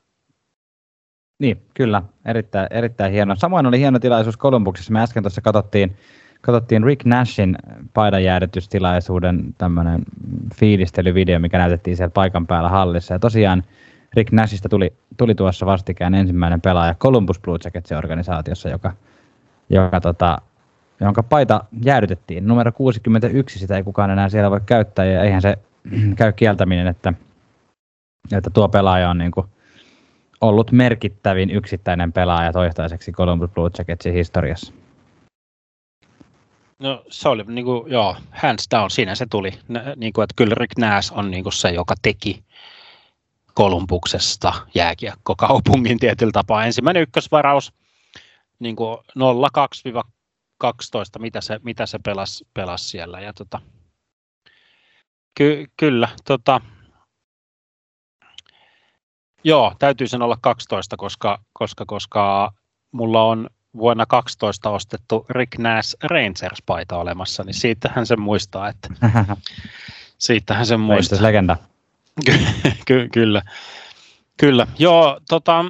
niin, 1.38 1.66
kyllä, 1.74 2.02
erittäin, 2.24 2.66
erittäin 2.70 3.12
hieno. 3.12 3.36
Samoin 3.36 3.66
oli 3.66 3.78
hieno 3.78 3.98
tilaisuus 3.98 4.36
Kolumbuksessa. 4.36 4.92
Me 4.92 5.02
äsken 5.02 5.22
tuossa 5.22 5.40
katsottiin, 5.40 5.96
katsottiin 6.44 6.84
Rick 6.84 7.04
Nashin 7.04 7.56
paidanjäädytystilaisuuden 7.94 9.54
tämmöinen 9.58 10.02
fiilistelyvideo, 10.54 11.38
mikä 11.38 11.58
näytettiin 11.58 11.96
siellä 11.96 12.10
paikan 12.10 12.46
päällä 12.46 12.68
hallissa. 12.68 13.14
Ja 13.14 13.18
tosiaan 13.18 13.62
Rick 14.14 14.32
Nashista 14.32 14.68
tuli, 14.68 14.92
tuli 15.16 15.34
tuossa 15.34 15.66
vastikään 15.66 16.14
ensimmäinen 16.14 16.60
pelaaja 16.60 16.94
Columbus 16.94 17.40
Blue 17.40 17.58
Jacketsin 17.64 17.96
organisaatiossa, 17.96 18.68
joka, 18.68 18.92
joka 19.70 20.00
tota, 20.00 20.38
jonka 21.00 21.22
paita 21.22 21.64
jäädytettiin. 21.84 22.46
Numero 22.46 22.72
61, 22.72 23.58
sitä 23.58 23.76
ei 23.76 23.82
kukaan 23.82 24.10
enää 24.10 24.28
siellä 24.28 24.50
voi 24.50 24.60
käyttää, 24.66 25.04
ja 25.04 25.22
eihän 25.22 25.42
se 25.42 25.58
käy 26.16 26.32
kieltäminen, 26.32 26.86
että, 26.86 27.12
että 28.32 28.50
tuo 28.50 28.68
pelaaja 28.68 29.10
on 29.10 29.18
niin 29.18 29.30
kuin 29.30 29.46
ollut 30.40 30.72
merkittävin 30.72 31.50
yksittäinen 31.50 32.12
pelaaja 32.12 32.52
toistaiseksi 32.52 33.12
Columbus 33.12 33.50
Blue 33.50 33.70
Jacketsin 33.78 34.14
historiassa. 34.14 34.83
No 36.78 37.04
se 37.08 37.28
oli 37.28 37.44
niin 37.44 37.64
kuin, 37.64 37.92
joo, 37.92 38.16
hands 38.30 38.66
down, 38.70 38.90
siinä 38.90 39.14
se 39.14 39.26
tuli. 39.30 39.58
Niin 39.96 40.12
kuin, 40.12 40.22
että 40.22 40.34
kyllä 40.36 40.54
Rick 40.54 40.78
Nash 40.78 41.12
on 41.12 41.30
niin 41.30 41.42
kuin 41.42 41.52
se, 41.52 41.70
joka 41.70 41.94
teki 42.02 42.44
Kolumbuksesta 43.54 44.52
jääkiekkokaupungin 44.74 45.98
tietyllä 45.98 46.32
tapaa. 46.32 46.64
Ensimmäinen 46.64 47.02
ykkösvaraus 47.02 47.72
niin 48.58 48.76
kuin 48.76 48.98
02-12, 50.64 50.66
mitä 51.18 51.40
se, 51.40 51.60
mitä 51.62 51.86
se 51.86 51.98
pelasi, 51.98 52.46
pelasi 52.54 52.88
siellä. 52.88 53.20
Ja 53.20 53.32
tota, 53.32 53.60
ky, 55.34 55.66
kyllä, 55.76 56.08
tota, 56.24 56.60
Joo, 59.46 59.72
täytyy 59.78 60.06
sen 60.06 60.22
olla 60.22 60.38
12, 60.40 60.96
koska, 60.96 61.38
koska, 61.52 61.84
koska 61.86 62.52
mulla 62.92 63.22
on 63.22 63.50
vuonna 63.76 64.06
12 64.06 64.70
ostettu 64.70 65.26
Rick 65.30 65.58
Nash 65.58 65.96
Rangers-paita 66.02 66.96
olemassa, 66.96 67.44
niin 67.44 67.54
siitähän 67.54 68.06
se 68.06 68.16
muistaa, 68.16 68.68
että 68.68 68.88
siitähän 70.18 70.66
se 70.66 70.76
muistaa. 70.76 71.22
legenda. 71.22 71.56
Ky- 72.26 72.38
ky- 72.86 73.08
kyllä. 73.12 73.42
Kyllä. 74.36 74.66
Joo, 74.78 75.20
tota, 75.28 75.64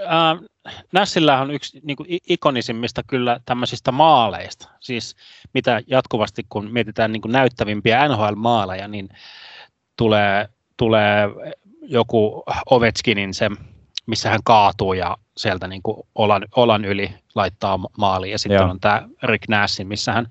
äh, 0.00 0.48
Nashillä 0.92 1.40
on 1.40 1.50
yksi 1.50 1.80
niin 1.84 1.96
kuin, 1.96 2.06
ikonisimmista 2.28 3.02
kyllä 3.06 3.40
tämmöisistä 3.44 3.92
maaleista. 3.92 4.68
Siis 4.80 5.16
mitä 5.54 5.80
jatkuvasti, 5.86 6.46
kun 6.48 6.72
mietitään 6.72 7.12
niin 7.12 7.22
kuin 7.22 7.32
näyttävimpiä 7.32 8.08
NHL-maaleja, 8.08 8.88
niin 8.88 9.08
tulee, 9.96 10.48
tulee 10.76 11.28
joku 11.82 12.42
Ovechkinin 12.70 13.34
se, 13.34 13.50
missä 14.06 14.30
hän 14.30 14.40
kaatuu 14.44 14.92
ja 14.92 15.16
sieltä 15.36 15.68
niin 15.68 15.82
kuin 15.82 15.96
olan, 16.14 16.44
olan 16.56 16.84
yli 16.84 17.14
laittaa 17.34 17.78
maaliin. 17.98 18.32
Ja 18.32 18.38
sitten 18.38 18.56
Joo. 18.56 18.70
on 18.70 18.80
tämä 18.80 19.08
Rick 19.22 19.48
Nassin, 19.48 19.86
missä 19.86 20.12
hän 20.12 20.26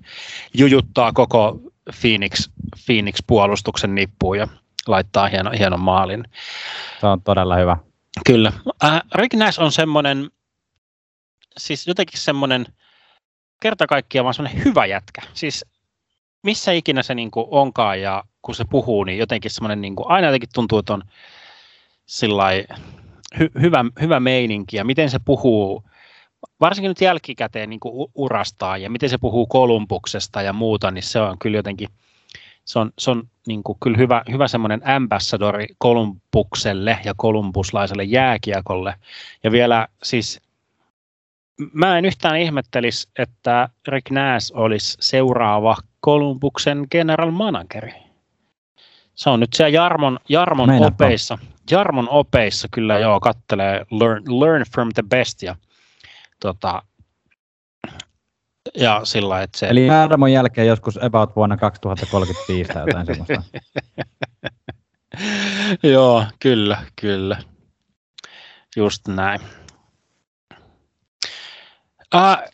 jujuttaa 0.54 1.12
koko 1.12 1.60
Phoenix, 2.00 2.50
Phoenix-puolustuksen 2.86 3.94
nippuun 3.94 4.38
ja 4.38 4.48
laittaa 4.86 5.28
hieno, 5.28 5.50
hienon 5.58 5.80
maalin. 5.80 6.24
Se 7.00 7.06
on 7.06 7.22
todella 7.22 7.56
hyvä. 7.56 7.76
Kyllä. 8.26 8.52
Äh, 8.84 9.00
Rick 9.14 9.34
Nash 9.34 9.60
on 9.60 9.72
semmoinen, 9.72 10.30
siis 11.58 11.86
jotenkin 11.86 12.20
semmoinen 12.20 12.66
kerta 13.60 13.86
kaikkiaan 13.86 14.24
vaan 14.24 14.34
semmoinen 14.34 14.64
hyvä 14.64 14.86
jätkä. 14.86 15.22
Siis 15.34 15.64
missä 16.42 16.72
ikinä 16.72 17.02
se 17.02 17.14
niin 17.14 17.30
kuin 17.30 17.46
onkaan 17.50 18.00
ja 18.00 18.24
kun 18.42 18.54
se 18.54 18.64
puhuu, 18.70 19.04
niin 19.04 19.18
jotenkin 19.18 19.50
semmoinen, 19.50 19.80
niin 19.80 19.96
kuin, 19.96 20.10
aina 20.10 20.26
jotenkin 20.26 20.48
tuntuu, 20.54 20.78
että 20.78 20.94
on 20.94 21.02
sillai, 22.06 22.64
hy, 23.38 23.50
hyvä, 23.60 23.84
hyvä 24.00 24.20
meininki 24.20 24.76
ja 24.76 24.84
miten 24.84 25.10
se 25.10 25.18
puhuu, 25.24 25.84
varsinkin 26.60 26.88
nyt 26.88 27.00
jälkikäteen 27.00 27.70
niin 27.70 27.80
kuin 27.80 28.10
urastaa 28.14 28.78
ja 28.78 28.90
miten 28.90 29.08
se 29.08 29.18
puhuu 29.18 29.46
Kolumbuksesta 29.46 30.42
ja 30.42 30.52
muuta, 30.52 30.90
niin 30.90 31.02
se 31.02 31.20
on 31.20 31.38
kyllä 31.38 31.56
jotenkin, 31.56 31.88
se 32.64 32.78
on, 32.78 32.90
se 32.98 33.10
on 33.10 33.22
niin 33.46 33.62
kuin 33.62 33.78
kyllä 33.82 33.98
hyvä, 33.98 34.22
hyvä 34.30 34.48
semmoinen 34.48 34.88
ambassadori 34.88 35.66
Kolumbukselle 35.78 36.98
ja 37.04 37.14
kolumbuslaiselle 37.16 38.04
jääkiekolle. 38.04 38.94
Ja 39.44 39.52
vielä 39.52 39.88
siis, 40.02 40.40
mä 41.72 41.98
en 41.98 42.04
yhtään 42.04 42.36
ihmettelisi, 42.36 43.08
että 43.18 43.68
Rick 43.88 44.10
Nash 44.10 44.52
olisi 44.54 44.96
seuraava 45.00 45.76
Kolumbuksen 46.00 46.86
general 46.90 47.30
manageri. 47.30 47.92
Se 49.14 49.30
on 49.30 49.40
nyt 49.40 49.52
siellä 49.52 49.68
Jarmon, 49.68 50.18
Jarmon 50.28 50.70
opeissa. 50.70 51.38
Jarmon 51.70 52.08
opeissa 52.08 52.68
kyllä 52.70 52.98
joo, 52.98 53.20
kattelee 53.20 53.86
learn, 53.90 54.40
learn 54.40 54.64
from 54.72 54.88
the 54.94 55.02
best 55.02 55.42
ja, 55.42 55.56
tota, 56.40 56.82
ja 58.74 59.00
sillä 59.04 59.42
että 59.42 59.58
se... 59.58 59.66
Eli 59.66 59.86
Jarmon 59.86 60.32
jälkeen 60.32 60.66
joskus 60.66 61.02
about 61.02 61.36
vuonna 61.36 61.56
2035 61.56 62.72
tai 62.72 62.82
jotain 62.86 63.06
semmoista. 63.06 63.42
joo, 65.92 66.24
kyllä, 66.38 66.78
kyllä. 67.00 67.38
Just 68.76 69.08
näin. 69.08 69.40
Uh, 72.14 72.52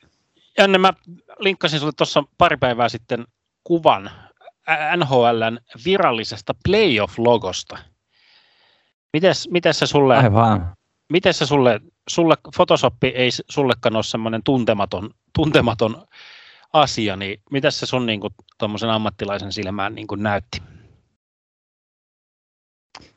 Janne, 0.58 0.78
mä 0.78 0.92
linkkasin 1.38 1.80
sulle 1.80 1.92
tuossa 1.96 2.24
pari 2.38 2.56
päivää 2.56 2.88
sitten 2.88 3.26
kuvan 3.64 4.10
NHLn 4.96 5.58
virallisesta 5.84 6.54
playoff-logosta. 6.68 7.78
Mites, 9.12 9.48
mites 9.50 9.78
se 9.78 9.86
sulle, 9.86 10.16
Aivan. 10.16 10.72
Mites 11.12 11.38
se 11.38 11.46
sulle, 11.46 11.80
sulle, 12.08 12.34
Photoshop 12.56 12.94
ei 13.04 13.30
sullekaan 13.48 13.96
ole 13.96 14.02
semmoinen 14.02 14.42
tuntematon, 14.42 15.10
tuntematon 15.34 16.06
asia, 16.72 17.16
niin 17.16 17.40
mitä 17.50 17.70
se 17.70 17.86
sun 17.86 18.06
niin 18.06 18.20
kuin, 18.20 18.34
ammattilaisen 18.92 19.52
silmään 19.52 19.94
niin 19.94 20.06
kuin 20.06 20.22
näytti? 20.22 20.62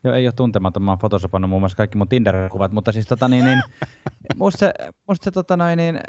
Joo, 0.03 0.13
ei 0.13 0.27
ole 0.27 0.33
tuntematon. 0.33 0.83
Mä 0.83 0.91
oon 0.91 0.99
photosopannut 0.99 1.49
muun 1.49 1.61
muassa 1.61 1.77
kaikki 1.77 1.97
mun 1.97 2.07
Tinder-kuvat, 2.07 2.71
mutta 2.71 2.91
siis 2.91 3.07
tota 3.07 3.27
niin, 3.27 3.45
niin 3.45 3.61
musta 4.35 4.59
se, 4.59 4.73
musta 5.07 5.23
se 5.23 5.31
tota 5.31 5.57
noin, 5.57 5.77
niin, 5.77 5.99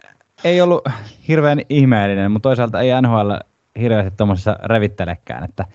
ei 0.45 0.61
ollut 0.61 0.89
hirveän 1.29 1.61
ihmeellinen, 1.69 2.33
mutta 2.33 2.49
toisaalta 2.49 2.81
ei 2.81 3.03
NHL 3.03 3.33
hirveästi 3.81 4.17
tuommoisessa 4.17 4.57
revittelekään, 4.65 5.45
että 5.45 5.67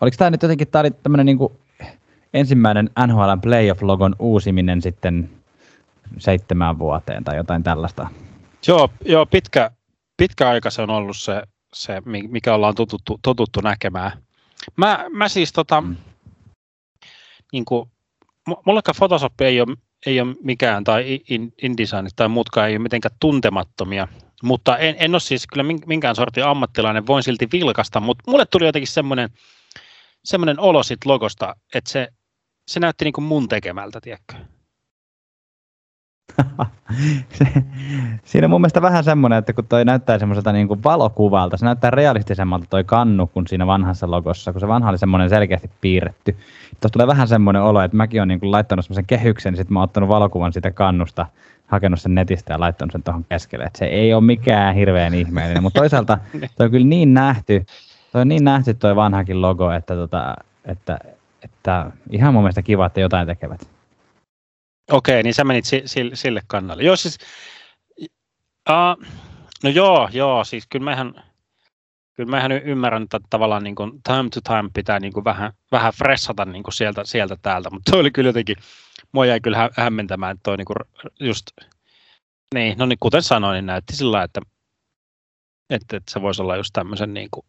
oliko 0.00 0.16
tämä 0.18 0.30
nyt 0.30 0.42
jotenkin, 0.42 0.68
tämä 0.68 0.80
oli 0.80 0.90
tämmöinen 0.90 1.26
niin 1.26 1.38
ensimmäinen 2.36 2.90
NHL 3.06 3.32
Playoff-logon 3.42 4.16
uusiminen 4.18 4.82
sitten 4.82 5.30
seitsemään 6.18 6.78
vuoteen 6.78 7.24
tai 7.24 7.36
jotain 7.36 7.62
tällaista. 7.62 8.08
Joo, 8.66 8.90
joo 9.04 9.26
pitkä, 9.26 9.70
pitkä 10.16 10.48
aika 10.48 10.70
se 10.70 10.82
on 10.82 10.90
ollut 10.90 11.16
se, 11.16 11.42
se 11.72 12.02
mikä 12.28 12.54
ollaan 12.54 12.74
totuttu, 12.74 13.18
totuttu 13.22 13.60
näkemään. 13.60 14.12
Mä, 14.76 15.04
mä 15.10 15.28
siis 15.28 15.52
tota, 15.52 15.80
mm. 15.80 15.96
niin 17.52 17.64
kuin, 17.64 17.90
mullekaan 18.66 18.96
Photoshop 18.98 19.40
ei 19.40 19.60
ole, 19.60 19.76
ei 20.06 20.20
ole 20.20 20.36
mikään, 20.42 20.84
tai 20.84 21.20
InDesign 21.62 22.08
tai 22.16 22.28
muutkaan 22.28 22.68
ei 22.68 22.74
ole 22.74 22.82
mitenkään 22.82 23.16
tuntemattomia 23.20 24.08
mutta 24.42 24.78
en, 24.78 24.96
en 24.98 25.14
ole 25.14 25.20
siis 25.20 25.46
kyllä 25.46 25.64
minkään 25.86 26.16
sortin 26.16 26.44
ammattilainen, 26.44 27.06
voin 27.06 27.22
silti 27.22 27.48
vilkasta, 27.52 28.00
mutta 28.00 28.30
mulle 28.30 28.46
tuli 28.46 28.66
jotenkin 28.66 28.88
semmoinen, 28.88 29.30
semmoinen 30.24 30.60
olo 30.60 30.82
sit 30.82 31.04
logosta, 31.04 31.56
että 31.74 31.90
se, 31.90 32.08
se 32.68 32.80
näytti 32.80 33.04
niin 33.04 33.12
kuin 33.12 33.24
mun 33.24 33.48
tekemältä, 33.48 34.00
tiedätkö? 34.00 34.34
Siinä 38.24 38.46
on 38.46 38.50
mun 38.50 38.60
mielestä 38.60 38.82
vähän 38.82 39.04
semmoinen, 39.04 39.38
että 39.38 39.52
kun 39.52 39.66
toi 39.66 39.84
näyttää 39.84 40.18
semmoiselta 40.18 40.52
niin 40.52 40.68
kuin 40.68 40.84
valokuvalta, 40.84 41.56
se 41.56 41.64
näyttää 41.64 41.90
realistisemmalta 41.90 42.66
toi 42.70 42.84
kannu 42.84 43.26
kuin 43.26 43.46
siinä 43.46 43.66
vanhassa 43.66 44.10
logossa, 44.10 44.52
kun 44.52 44.60
se 44.60 44.68
vanha 44.68 44.90
oli 44.90 44.98
semmoinen 44.98 45.28
selkeästi 45.28 45.70
piirretty. 45.80 46.32
Tuossa 46.32 46.92
tulee 46.92 47.06
vähän 47.06 47.28
semmoinen 47.28 47.62
olo, 47.62 47.82
että 47.82 47.96
mäkin 47.96 48.20
olen 48.20 48.28
niin 48.28 48.40
kuin 48.40 48.52
laittanut 48.52 48.84
semmoisen 48.84 49.06
kehyksen, 49.06 49.52
niin 49.52 49.58
sitten 49.58 49.72
mä 49.72 49.78
oon 49.80 49.84
ottanut 49.84 50.08
valokuvan 50.08 50.52
siitä 50.52 50.70
kannusta, 50.70 51.26
hakenut 51.66 52.00
sen 52.00 52.14
netistä 52.14 52.52
ja 52.52 52.60
laittanut 52.60 52.92
sen 52.92 53.02
tuohon 53.02 53.24
keskelle. 53.24 53.64
Et 53.64 53.76
se 53.76 53.84
ei 53.84 54.14
ole 54.14 54.24
mikään 54.24 54.74
hirveän 54.74 55.14
ihmeellinen, 55.14 55.62
mutta 55.62 55.80
toisaalta 55.80 56.18
toi 56.56 56.64
on 56.64 56.70
kyllä 56.70 56.86
niin 56.86 57.14
nähty, 57.14 57.66
toi 58.12 58.20
on 58.20 58.28
niin 58.28 58.44
nähty 58.44 58.74
toi 58.74 58.96
vanhakin 58.96 59.42
logo, 59.42 59.70
että, 59.70 59.94
tota, 59.94 60.36
että, 60.64 60.98
että 61.42 61.90
ihan 62.10 62.34
mun 62.34 62.42
mielestä 62.42 62.62
kiva, 62.62 62.86
että 62.86 63.00
jotain 63.00 63.26
tekevät. 63.26 63.68
Okei, 64.90 65.22
niin 65.22 65.34
sä 65.34 65.44
menit 65.44 65.64
sille, 65.64 66.16
sille 66.16 66.42
kannalle. 66.46 66.82
Joo, 66.82 66.96
siis, 66.96 67.18
uh, 68.70 69.06
no 69.64 69.70
joo, 69.70 70.08
joo, 70.12 70.44
siis 70.44 70.66
kyllä 70.66 70.84
mähän, 70.84 71.14
kyllä 72.14 72.30
mähän 72.30 72.52
ymmärrän, 72.52 73.02
että 73.02 73.20
tavallaan 73.30 73.64
niin 73.64 73.74
kuin 73.74 73.90
time 74.02 74.28
to 74.34 74.40
time 74.40 74.70
pitää 74.74 75.00
niin 75.00 75.12
kuin 75.12 75.24
vähän, 75.24 75.52
vähän 75.72 75.92
fressata 75.92 76.44
niin 76.44 76.62
kuin 76.62 76.74
sieltä, 76.74 77.04
sieltä 77.04 77.36
täältä, 77.42 77.70
mutta 77.70 77.90
toi 77.90 78.00
oli 78.00 78.10
kyllä 78.10 78.28
jotenkin, 78.28 78.56
mua 79.12 79.26
jäi 79.26 79.40
kyllä 79.40 79.70
hämmentämään, 79.76 80.32
että 80.32 80.42
toi 80.42 80.56
niin 80.56 80.66
kuin 80.66 80.76
just, 81.20 81.46
niin, 82.54 82.78
no 82.78 82.86
niin 82.86 82.98
kuten 83.00 83.22
sanoin, 83.22 83.54
niin 83.54 83.66
näytti 83.66 83.96
sillä 83.96 84.22
että, 84.22 84.40
että, 85.70 85.96
että 85.96 86.12
se 86.12 86.22
voisi 86.22 86.42
olla 86.42 86.56
just 86.56 86.70
tämmöisen 86.72 87.14
niin 87.14 87.28
kuin 87.30 87.46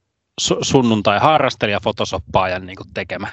sunnuntai-harrastelija 0.62 1.80
fotosoppaajan 1.80 2.66
niin 2.66 2.76
kuin 2.76 2.94
tekemä. 2.94 3.28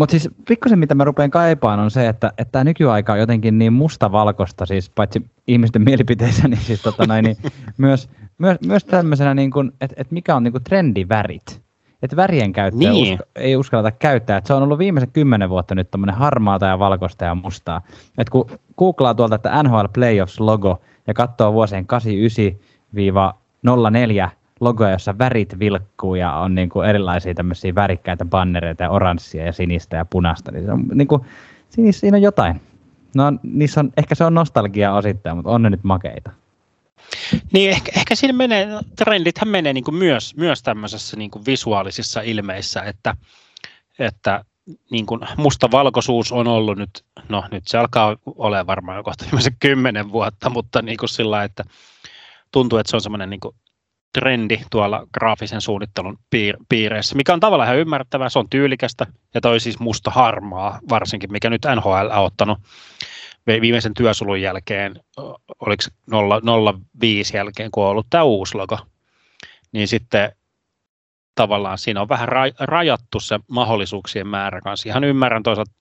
Mutta 0.00 0.10
siis 0.10 0.28
pikkusen 0.48 0.78
mitä 0.78 0.94
mä 0.94 1.04
rupean 1.04 1.30
kaipaan 1.30 1.80
on 1.80 1.90
se, 1.90 2.08
että, 2.08 2.32
että 2.38 2.52
tämä 2.52 2.64
nykyaika 2.64 3.12
on 3.12 3.18
jotenkin 3.18 3.58
niin 3.58 3.72
mustavalkoista, 3.72 4.66
siis 4.66 4.90
paitsi 4.90 5.26
ihmisten 5.46 5.82
mielipiteissä, 5.88 6.48
niin 6.48 6.60
siis 6.60 6.82
tota 6.82 7.06
noin, 7.06 7.24
niin 7.24 7.36
myös, 7.78 8.08
myös, 8.38 8.58
myös 8.66 8.84
tämmöisenä, 8.84 9.34
niin 9.34 9.50
että, 9.80 9.96
että 9.96 10.14
mikä 10.14 10.36
on 10.36 10.42
niin 10.42 10.52
kuin 10.52 10.64
trendivärit. 10.64 11.62
Että 12.02 12.16
värien 12.16 12.52
käyttöä 12.52 12.90
niin. 12.90 13.14
usko, 13.14 13.24
ei 13.36 13.56
uskalleta 13.56 13.96
käyttää. 13.98 14.36
Että 14.36 14.48
se 14.48 14.54
on 14.54 14.62
ollut 14.62 14.78
viimeisen 14.78 15.12
kymmenen 15.12 15.50
vuotta 15.50 15.74
nyt 15.74 15.90
tämmöinen 15.90 16.16
harmaata 16.16 16.66
ja 16.66 16.78
valkoista 16.78 17.24
ja 17.24 17.34
mustaa. 17.34 17.82
Että 18.18 18.30
kun 18.30 18.50
googlaa 18.78 19.14
tuolta, 19.14 19.34
että 19.34 19.62
NHL 19.62 19.84
Playoffs 19.92 20.40
logo 20.40 20.80
ja 21.06 21.14
katsoo 21.14 21.52
vuosien 21.52 21.86
89-04 24.26 24.30
logoja, 24.60 24.90
jossa 24.90 25.18
värit 25.18 25.58
vilkkuu 25.58 26.14
ja 26.14 26.34
on 26.34 26.54
niin 26.54 26.68
kuin 26.68 26.88
erilaisia 26.88 27.34
tämmöisiä 27.34 27.74
värikkäitä 27.74 28.24
bannereita 28.24 28.82
ja 28.82 28.90
oranssia 28.90 29.46
ja 29.46 29.52
sinistä 29.52 29.96
ja 29.96 30.04
punaista. 30.04 30.52
Niin 30.52 30.64
se 30.64 30.72
on, 30.72 30.84
niin 30.94 31.08
kuin, 31.08 31.22
siinä, 31.90 32.16
on 32.16 32.22
jotain. 32.22 32.60
No, 33.14 33.24
niissä 33.42 33.80
on, 33.80 33.92
ehkä 33.96 34.14
se 34.14 34.24
on 34.24 34.34
nostalgia 34.34 34.94
osittain, 34.94 35.36
mutta 35.36 35.50
on 35.50 35.62
ne 35.62 35.70
nyt 35.70 35.84
makeita. 35.84 36.30
Niin, 37.52 37.70
ehkä, 37.70 37.92
ehkä 37.96 38.14
siinä 38.14 38.32
menee, 38.32 38.68
trendithän 38.96 39.48
menee 39.48 39.72
niin 39.72 39.84
kuin 39.84 39.94
myös, 39.94 40.36
myös 40.36 40.62
tämmöisessä 40.62 41.16
niin 41.16 41.30
kuin 41.30 41.46
visuaalisissa 41.46 42.20
ilmeissä, 42.20 42.82
että, 42.82 43.16
että 43.98 44.44
niin 44.90 45.06
kuin 45.06 45.20
mustavalkoisuus 45.36 46.32
on 46.32 46.46
ollut 46.46 46.78
nyt, 46.78 47.04
no 47.28 47.44
nyt 47.50 47.62
se 47.66 47.78
alkaa 47.78 48.16
olemaan 48.26 48.66
varmaan 48.66 48.96
jo 48.96 49.02
kohta 49.02 49.24
kymmenen 49.60 50.12
vuotta, 50.12 50.50
mutta 50.50 50.82
niin 50.82 50.96
kuin 50.96 51.08
sillä 51.08 51.44
että 51.44 51.64
tuntuu, 52.52 52.78
että 52.78 52.90
se 52.90 52.96
on 52.96 53.00
semmoinen 53.00 53.30
niin 53.30 53.40
kuin 53.40 53.54
trendi 54.12 54.60
tuolla 54.70 55.06
graafisen 55.14 55.60
suunnittelun 55.60 56.18
piir- 56.36 56.64
piireissä, 56.68 57.16
mikä 57.16 57.32
on 57.32 57.40
tavallaan 57.40 57.66
ihan 57.66 57.78
ymmärrettävää, 57.78 58.28
se 58.28 58.38
on 58.38 58.50
tyylikästä 58.50 59.06
ja 59.34 59.40
toi 59.40 59.60
siis 59.60 59.78
musta 59.78 60.10
harmaa 60.10 60.80
varsinkin, 60.88 61.32
mikä 61.32 61.50
nyt 61.50 61.62
NHL 61.76 62.10
on 62.10 62.24
ottanut 62.24 62.58
viimeisen 63.46 63.94
työsulun 63.94 64.40
jälkeen, 64.40 64.94
oliko 65.60 65.82
05 67.00 67.36
jälkeen, 67.36 67.70
kun 67.70 67.84
on 67.84 67.90
ollut 67.90 68.06
tämä 68.10 68.24
uusi 68.24 68.54
logo, 68.54 68.78
niin 69.72 69.88
sitten 69.88 70.32
tavallaan 71.34 71.78
siinä 71.78 72.00
on 72.00 72.08
vähän 72.08 72.28
rajattu 72.60 73.20
se 73.20 73.40
mahdollisuuksien 73.48 74.26
määrä 74.26 74.60
kanssa. 74.60 74.88
Ihan 74.88 75.04
ymmärrän 75.04 75.42
toisaalta 75.42 75.72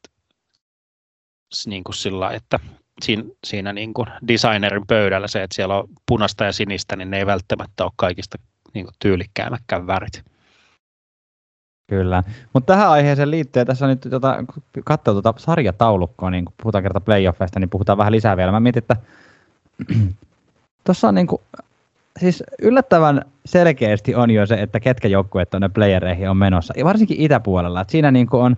niin 1.66 1.84
kuin 1.84 1.96
sillä, 1.96 2.32
että 2.32 2.60
siinä, 3.04 3.24
siinä 3.44 3.74
niin 3.74 3.94
kuin 3.94 4.08
designerin 4.28 4.88
pöydällä 4.88 5.28
se, 5.28 5.44
että 5.44 5.56
siellä 5.56 5.78
on 5.78 5.88
punasta 6.06 6.44
ja 6.44 6.52
sinistä, 6.52 6.96
niin 6.96 7.12
ne 7.12 7.18
ei 7.18 7.26
välttämättä 7.26 7.84
ole 7.84 7.92
kaikista 7.96 8.38
niin 8.74 8.86
kuin 8.86 8.96
tyylikkäämätkään 9.00 9.88
värit. 9.88 10.24
Kyllä, 11.90 12.24
mutta 12.54 12.74
tähän 12.74 12.90
aiheeseen 12.90 13.32
liittyen, 13.32 13.68
tässä 13.68 13.86
on 13.86 13.90
nyt 13.90 14.08
tota, 14.10 14.44
katsoo 14.86 15.14
tuota 15.14 15.34
sarjataulukkoa, 15.38 16.30
niin 16.30 16.46
kun 16.46 16.54
puhutaan 16.62 16.84
kerta 16.84 17.00
playoffeista, 17.00 17.60
niin 17.60 17.70
puhutaan 17.70 17.98
vähän 17.98 18.12
lisää 18.12 18.38
vielä. 18.38 18.52
Mä 18.52 18.60
mietin, 18.60 18.84
että 18.84 18.96
tuossa 20.86 21.08
on 21.08 21.16
niin 21.16 21.28
kuin, 21.28 21.42
siis 22.20 22.44
yllättävän 22.62 23.22
selkeästi 23.46 24.16
on 24.16 24.32
jo 24.32 24.46
se, 24.46 24.56
että 24.56 24.80
ketkä 24.80 25.08
joukkueet 25.08 25.50
tuonne 25.50 25.70
playereihin 25.70 26.30
on 26.30 26.38
menossa, 26.38 26.74
ja 26.78 26.86
varsinkin 26.86 27.22
itäpuolella. 27.22 27.82
Että 27.82 27.92
siinä 27.92 28.12
niin 28.12 28.28
kuin 28.28 28.44
on 28.44 28.58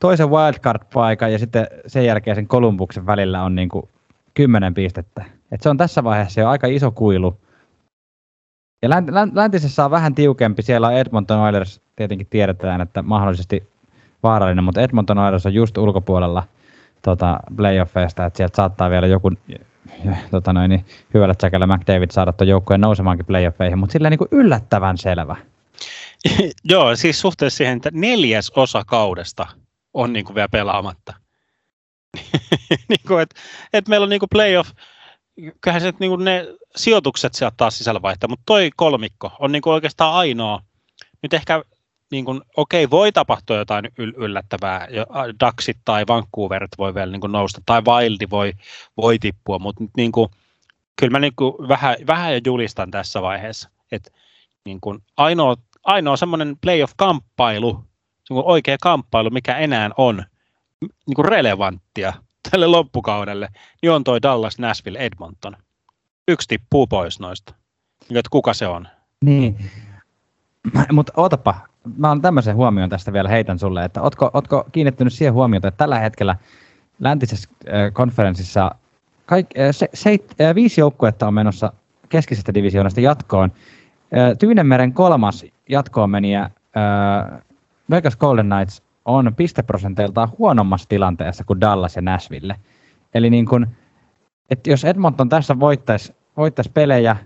toisen 0.00 0.28
wildcard-paikan 0.28 1.32
ja 1.32 1.38
sitten 1.38 1.66
sen 1.86 2.04
jälkeen 2.04 2.34
sen 2.34 2.48
Kolumbuksen 2.48 3.06
välillä 3.06 3.42
on 3.42 3.54
niin 3.54 3.68
kuin 3.68 3.88
10 4.34 4.74
pistettä. 4.74 5.24
Et 5.52 5.60
se 5.60 5.68
on 5.68 5.76
tässä 5.76 6.04
vaiheessa 6.04 6.40
jo 6.40 6.48
aika 6.48 6.66
iso 6.66 6.90
kuilu. 6.90 7.36
Ja 8.82 8.88
länt- 8.88 9.10
länt- 9.10 9.34
läntisessä 9.34 9.84
on 9.84 9.90
vähän 9.90 10.14
tiukempi. 10.14 10.62
Siellä 10.62 10.86
on 10.86 10.94
Edmonton 10.94 11.40
Oilers, 11.40 11.80
tietenkin 11.96 12.26
tiedetään, 12.30 12.80
että 12.80 13.02
mahdollisesti 13.02 13.68
vaarallinen, 14.22 14.64
mutta 14.64 14.80
Edmonton 14.80 15.18
Oilers 15.18 15.46
on 15.46 15.54
just 15.54 15.78
ulkopuolella 15.78 16.42
tota, 17.02 17.40
playoffeista, 17.56 18.26
että 18.26 18.36
sieltä 18.36 18.56
saattaa 18.56 18.90
vielä 18.90 19.06
joku 19.06 19.32
tota 20.30 20.52
noin, 20.52 20.68
niin 20.68 20.84
hyvällä 21.14 21.34
tsäkällä 21.34 21.66
McDavid 21.66 22.10
saada 22.10 22.32
tuon 22.32 22.48
joukkueen 22.48 22.80
nousemaankin 22.80 23.26
playoffeihin, 23.26 23.78
mutta 23.78 23.92
silleen 23.92 24.10
niin 24.10 24.18
kuin 24.18 24.28
yllättävän 24.30 24.98
selvä. 24.98 25.36
Joo, 26.64 26.96
siis 26.96 27.20
suhteessa 27.20 27.56
siihen, 27.56 27.76
että 27.76 27.90
neljäs 27.92 28.52
osa 28.56 28.82
kaudesta 28.86 29.46
on 29.98 30.12
niin 30.12 30.24
kuin 30.24 30.34
vielä 30.34 30.48
pelaamatta. 30.48 31.14
niin 32.88 33.06
kuin, 33.06 33.22
että, 33.22 33.40
että 33.72 33.88
meillä 33.88 34.04
on 34.04 34.10
niin 34.10 34.20
kuin 34.20 34.30
playoff, 34.32 34.70
kyllähän 35.60 35.82
se, 35.82 35.92
niin 36.00 36.10
kuin 36.10 36.24
ne 36.24 36.46
sijoitukset 36.76 37.34
sieltä 37.34 37.54
taas 37.56 37.78
sisällä 37.78 38.02
vaihtaa, 38.02 38.28
mutta 38.28 38.42
toi 38.46 38.70
kolmikko 38.76 39.32
on 39.38 39.52
niin 39.52 39.62
kuin 39.62 39.74
oikeastaan 39.74 40.14
ainoa. 40.14 40.62
Nyt 41.22 41.34
ehkä 41.34 41.62
niin 42.10 42.24
kuin, 42.24 42.40
okei, 42.56 42.90
voi 42.90 43.12
tapahtua 43.12 43.56
jotain 43.56 43.84
yl- 43.84 44.14
yllättävää. 44.16 44.88
Ducksit 45.46 45.78
tai 45.84 46.04
Vancouverit 46.08 46.70
voi 46.78 46.94
vielä 46.94 47.12
niin 47.12 47.20
kuin 47.20 47.32
nousta, 47.32 47.60
tai 47.66 47.82
Wildi 47.86 48.26
voi, 48.30 48.52
voi 48.96 49.18
tippua, 49.18 49.58
mutta 49.58 49.84
niin 49.96 50.12
kuin, 50.12 50.28
kyllä 50.96 51.10
mä 51.10 51.18
niin 51.18 51.36
kuin 51.36 51.68
vähän, 51.68 51.96
vähän 52.06 52.32
jo 52.32 52.40
julistan 52.46 52.90
tässä 52.90 53.22
vaiheessa, 53.22 53.70
että 53.92 54.10
niin 54.64 54.80
kuin 54.80 54.98
ainoa, 55.16 55.56
ainoa 55.84 56.16
semmoinen 56.16 56.56
playoff-kamppailu, 56.60 57.84
oikea 58.30 58.76
kamppailu, 58.82 59.30
mikä 59.30 59.56
enää 59.56 59.90
on 59.96 60.24
niin 60.80 61.14
kuin 61.14 61.28
relevanttia 61.28 62.12
tälle 62.50 62.66
loppukaudelle, 62.66 63.48
niin 63.82 63.92
on 63.92 64.04
toi 64.04 64.22
Dallas, 64.22 64.58
Nashville, 64.58 64.98
Edmonton. 64.98 65.56
Yksi 66.28 66.48
tippuu 66.48 66.86
pois 66.86 67.20
noista. 67.20 67.54
Niin, 68.08 68.18
että 68.18 68.30
kuka 68.30 68.54
se 68.54 68.66
on? 68.66 68.88
Niin. 69.24 69.58
Mutta 70.92 71.12
ootapa, 71.16 71.54
mä 71.96 72.08
oon 72.08 72.22
tämmöisen 72.22 72.56
huomioon 72.56 72.90
tästä 72.90 73.12
vielä 73.12 73.28
heitän 73.28 73.58
sulle, 73.58 73.84
että 73.84 74.02
ootko, 74.02 74.30
ootko 74.34 74.64
kiinnittynyt 74.72 75.12
siihen 75.12 75.34
huomiota, 75.34 75.68
että 75.68 75.78
tällä 75.78 75.98
hetkellä 75.98 76.36
läntisessä 77.00 77.50
konferenssissa 77.92 78.74
kaik, 79.26 79.46
se, 79.70 79.88
se, 79.94 80.18
viisi 80.54 80.80
joukkuetta 80.80 81.26
on 81.26 81.34
menossa 81.34 81.72
keskisestä 82.08 82.54
divisioonasta 82.54 83.00
jatkoon. 83.00 83.52
Tyynemeren 84.38 84.92
kolmas 84.92 85.44
jatkoon 85.68 86.10
meniä 86.10 86.42
äh, 86.42 86.50
Vegas 87.90 88.16
Golden 88.16 88.46
Knights 88.46 88.82
on 89.04 89.34
pisteprosenteiltaan 89.34 90.28
huonommassa 90.38 90.88
tilanteessa 90.88 91.44
kuin 91.44 91.60
Dallas 91.60 91.96
ja 91.96 92.02
Nashville. 92.02 92.56
Eli 93.14 93.30
niin 93.30 93.46
kun, 93.46 93.66
että 94.50 94.70
jos 94.70 94.84
Edmonton 94.84 95.28
tässä 95.28 95.60
voittaisi, 95.60 96.14
voittaisi 96.36 96.70
pelejä 96.74 97.16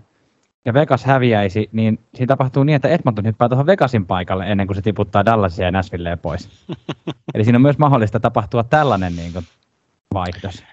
ja 0.65 0.73
Vegas 0.73 1.05
häviäisi, 1.05 1.69
niin 1.71 1.99
siinä 2.13 2.27
tapahtuu 2.27 2.63
niin, 2.63 2.75
että 2.75 2.87
Edmonton 2.87 3.25
hyppää 3.25 3.49
tuohon 3.49 3.65
Vegasin 3.65 4.05
paikalle 4.05 4.45
ennen 4.45 4.67
kuin 4.67 4.75
se 4.75 4.81
tiputtaa 4.81 5.25
Dallasia 5.25 5.65
ja 5.65 5.71
Nashvilleen 5.71 6.19
pois. 6.19 6.49
Eli 7.33 7.43
siinä 7.43 7.57
on 7.57 7.61
myös 7.61 7.77
mahdollista 7.77 8.19
tapahtua 8.19 8.63
tällainen 8.63 9.15
niin 9.15 9.33
kuin, 9.33 9.45
vaihdos. 10.13 10.63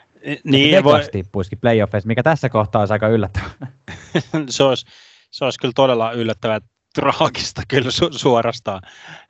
Niin, 0.45 0.77
Vegas 0.77 0.85
voi... 0.85 1.09
tippuisikin 1.13 1.59
playoffeissa, 1.59 2.07
mikä 2.07 2.23
tässä 2.23 2.49
kohtaa 2.49 2.81
olisi 2.81 2.93
aika 2.93 3.09
yllättävää. 3.09 3.51
se, 4.49 4.65
olisi, 4.65 4.87
se 5.31 5.45
olisi 5.45 5.59
kyllä 5.59 5.73
todella 5.75 6.13
yllättävää 6.13 6.61
traagista 6.95 7.63
kyllä 7.69 7.91
su- 7.91 8.19
suorastaan. 8.19 8.83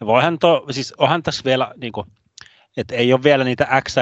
Voihan 0.04 0.38
to, 0.38 0.66
siis 0.70 0.94
onhan 0.98 1.22
tässä 1.22 1.42
vielä, 1.44 1.74
niin 1.76 1.92
kuin, 1.92 2.06
että 2.76 2.94
ei 2.94 3.12
ole 3.12 3.22
vielä 3.22 3.44
niitä 3.44 3.82
X 3.88 3.94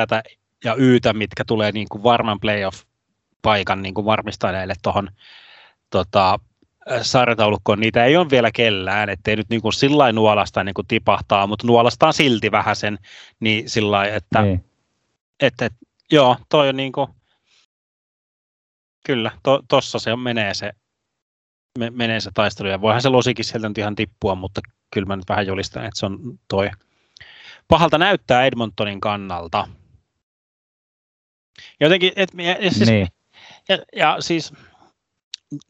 ja 0.64 0.75
Ytä, 0.79 1.12
mitkä 1.12 1.44
tulee 1.44 1.73
niin 1.73 1.88
kuin 1.88 2.03
varman 2.03 2.40
playoff-paikan 2.40 3.83
niin 3.83 3.94
kuin 3.94 4.05
varmistaneille 4.05 4.75
tuohon 4.83 5.11
tota, 5.90 6.38
sarjataulukkoon, 7.03 7.81
niitä 7.81 8.05
ei 8.05 8.16
ole 8.16 8.31
vielä 8.31 8.51
kellään, 8.51 9.09
ettei 9.09 9.37
nyt 9.37 9.49
niin 9.49 9.62
kuin 9.62 9.73
sillä 9.73 10.12
nuolasta 10.12 10.64
niin 10.64 10.75
kuin 10.75 10.87
tipahtaa, 10.87 11.47
mutta 11.47 11.66
nuolastaan 11.66 12.12
silti 12.12 12.51
vähän 12.51 12.77
sen, 12.77 12.99
niin 13.40 13.71
sillä 13.71 14.05
että, 14.05 14.42
niin. 14.42 14.64
että, 15.40 15.64
että, 15.66 15.79
joo, 16.12 16.37
toi 16.49 16.68
on 16.68 16.77
niin 16.77 16.92
kuin, 16.92 17.09
kyllä, 19.07 19.31
to, 19.42 19.62
tossa 19.68 19.99
se 19.99 20.16
menee 20.16 20.55
se, 20.55 20.73
menee 21.90 22.20
se 22.20 22.31
taistelu, 22.35 22.68
ja 22.68 22.81
voihan 22.81 23.02
se 23.02 23.09
losikin 23.09 23.44
sieltä 23.44 23.68
nyt 23.68 23.78
ihan 23.78 23.94
tippua, 23.94 24.35
mutta 24.35 24.61
kyllä 24.94 25.07
mä 25.07 25.16
nyt 25.16 25.28
vähän 25.28 25.46
julistan, 25.46 25.85
että 25.85 26.00
se 26.00 26.07
on 26.07 26.38
toi. 26.48 26.70
Pahalta 27.68 27.98
näyttää 27.98 28.44
Edmontonin 28.44 29.00
kannalta. 29.00 29.68
Jotenkin, 31.81 32.12
et, 32.16 32.28
ja, 32.37 32.57
ja, 32.64 32.70
siis, 32.70 32.90
niin. 32.90 33.09
ja, 33.68 33.78
ja 33.96 34.16
siis, 34.20 34.52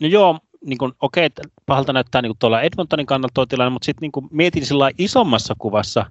no 0.01 0.09
joo, 0.09 0.39
niin 0.65 0.79
kuin, 0.79 0.93
okei, 1.01 1.25
että 1.25 1.43
pahalta 1.67 1.93
näyttää 1.93 2.23
niin 2.23 2.31
kuin 2.31 2.39
tuolla 2.39 2.63
Edmontonin 2.63 3.07
kannalta 3.07 3.35
tuo 3.35 3.47
tilanne, 3.47 3.71
mutta 3.71 3.87
sitten 3.87 4.11
niin 4.15 4.29
mietin 4.31 4.67
sillä 4.67 4.91
isommassa 4.99 5.55
kuvassa, 5.59 6.07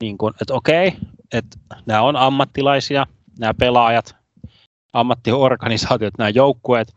niin 0.00 0.18
kuin, 0.18 0.34
että 0.40 0.54
okei, 0.54 0.92
että 1.32 1.58
nämä 1.86 2.02
on 2.02 2.16
ammattilaisia, 2.16 3.06
nämä 3.38 3.54
pelaajat, 3.54 4.16
ammattiorganisaatiot, 4.92 6.18
nämä 6.18 6.28
joukkueet, 6.28 6.94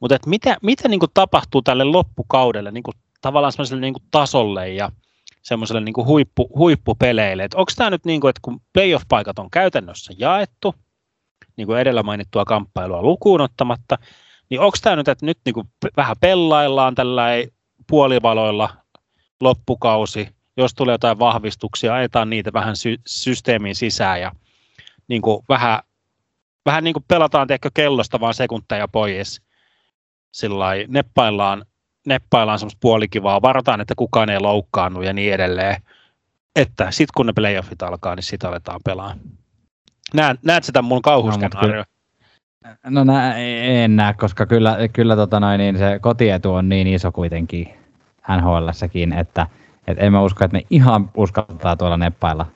mutta 0.00 0.14
että 0.14 0.30
mitä, 0.30 0.56
mitä 0.62 0.88
niin 0.88 1.00
kuin 1.00 1.10
tapahtuu 1.14 1.62
tälle 1.62 1.84
loppukaudelle 1.84 2.70
niin 2.70 2.82
kuin 2.82 2.94
tavallaan 3.20 3.52
semmoiselle 3.52 3.80
niin 3.80 3.94
kuin 3.94 4.04
tasolle 4.10 4.72
ja 4.72 4.92
semmoiselle 5.42 5.80
niin 5.80 5.92
kuin 5.92 6.06
huippu, 6.06 6.50
huippupeleille, 6.58 7.48
onko 7.54 7.72
tämä 7.76 7.90
nyt 7.90 8.04
niin 8.04 8.20
kuin, 8.20 8.30
että 8.30 8.40
kun 8.42 8.60
playoff-paikat 8.72 9.38
on 9.38 9.50
käytännössä 9.50 10.12
jaettu, 10.18 10.74
niin 11.56 11.66
kuin 11.66 11.78
edellä 11.78 12.02
mainittua 12.02 12.44
kamppailua 12.44 13.02
lukuun 13.02 13.40
ottamatta, 13.40 13.98
niin 14.50 14.60
onko 14.60 14.76
tämä 14.82 14.96
nyt, 14.96 15.08
että 15.08 15.26
nyt 15.26 15.38
niin 15.44 15.54
kuin 15.54 15.68
vähän 15.96 16.16
pellaillaan 16.20 16.94
tällä 16.94 17.26
puolivaloilla 17.86 18.76
loppukausi, 19.40 20.28
jos 20.56 20.74
tulee 20.74 20.94
jotain 20.94 21.18
vahvistuksia, 21.18 21.94
ajetaan 21.94 22.30
niitä 22.30 22.52
vähän 22.52 22.76
sy- 22.76 23.00
systeemiin 23.06 23.74
sisään 23.74 24.20
ja 24.20 24.32
niin 25.08 25.22
kuin 25.22 25.44
vähän, 25.48 25.80
vähän 26.66 26.84
niin 26.84 26.94
kuin 26.94 27.04
pelataan 27.08 27.46
tiedätkö, 27.46 27.70
kellosta 27.74 28.20
vaan 28.20 28.34
sekunteja 28.34 28.88
pois. 28.88 29.45
Sillä 30.32 30.66
neppaillaan, 30.88 31.64
neppaillaan 32.06 32.58
semmoista 32.58 32.78
puolikivaa, 32.80 33.42
varataan, 33.42 33.80
että 33.80 33.94
kukaan 33.96 34.30
ei 34.30 34.40
loukkaannut 34.40 35.04
ja 35.04 35.12
niin 35.12 35.34
edelleen. 35.34 35.82
Että 36.56 36.90
sitten 36.90 37.12
kun 37.16 37.26
ne 37.26 37.32
playoffit 37.32 37.82
alkaa, 37.82 38.14
niin 38.14 38.22
sitä 38.22 38.48
aletaan 38.48 38.80
pelaa. 38.84 39.14
Näet, 40.14 40.40
näet 40.42 40.64
sitä 40.64 40.82
mun 40.82 41.02
kauhuskenaario? 41.02 41.78
No, 41.78 41.84
No 42.90 43.04
nä, 43.04 43.36
en 43.36 43.96
näe, 43.96 44.14
koska 44.14 44.46
kyllä, 44.46 44.76
kyllä 44.92 45.16
tota 45.16 45.40
noin, 45.40 45.58
niin 45.58 45.78
se 45.78 45.98
kotietu 45.98 46.54
on 46.54 46.68
niin 46.68 46.86
iso 46.86 47.12
kuitenkin 47.12 47.68
NHLssäkin, 48.36 49.12
että 49.12 49.46
et 49.86 49.98
en 50.00 50.12
mä 50.12 50.22
usko, 50.22 50.44
että 50.44 50.56
ne 50.56 50.62
ihan 50.70 51.10
uskaltaa 51.14 51.76
tuolla 51.76 51.96
neppailla, 51.96 52.46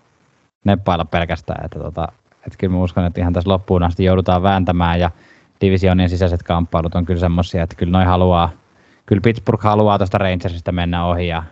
neppailla 0.65 1.05
pelkästään. 1.05 1.65
Että 1.65 1.79
tota, 1.79 2.09
et 2.47 2.57
kyllä 2.59 2.73
mä 2.73 2.83
uskon, 2.83 3.05
että 3.05 3.21
ihan 3.21 3.33
tässä 3.33 3.51
loppuun 3.51 3.83
asti 3.83 4.05
joudutaan 4.05 4.43
vääntämään 4.43 5.01
ja 5.01 5.11
divisionin 5.61 6.09
sisäiset 6.09 6.43
kamppailut 6.43 6.95
on 6.95 7.05
kyllä 7.05 7.21
semmoisia, 7.21 7.63
että 7.63 7.77
kyllä 7.77 7.93
noin 7.93 8.07
haluaa, 8.07 8.51
kyllä 9.07 9.21
Pittsburgh 9.25 9.65
haluaa 9.65 9.99
tuosta 9.99 10.19
Rangersista 10.19 10.73
mennä 10.73 11.05
ohi 11.05 11.29
ja 11.29 11.43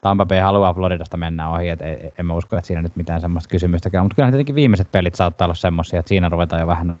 Tampa 0.00 0.26
Bay 0.26 0.38
haluaa 0.38 0.74
Floridasta 0.74 1.16
mennä 1.16 1.50
ohi, 1.50 1.68
että 1.68 1.84
en 2.18 2.26
mä 2.26 2.34
usko, 2.34 2.56
että 2.56 2.66
siinä 2.66 2.82
nyt 2.82 2.96
mitään 2.96 3.20
semmoista 3.20 3.50
kysymystäkään, 3.50 4.04
mutta 4.04 4.14
kyllä 4.14 4.30
tietenkin 4.30 4.54
viimeiset 4.54 4.92
pelit 4.92 5.14
saattaa 5.14 5.46
olla 5.46 5.54
semmoisia, 5.54 5.98
että 5.98 6.08
siinä 6.08 6.28
ruvetaan 6.28 6.60
jo 6.60 6.66
vähän 6.66 6.96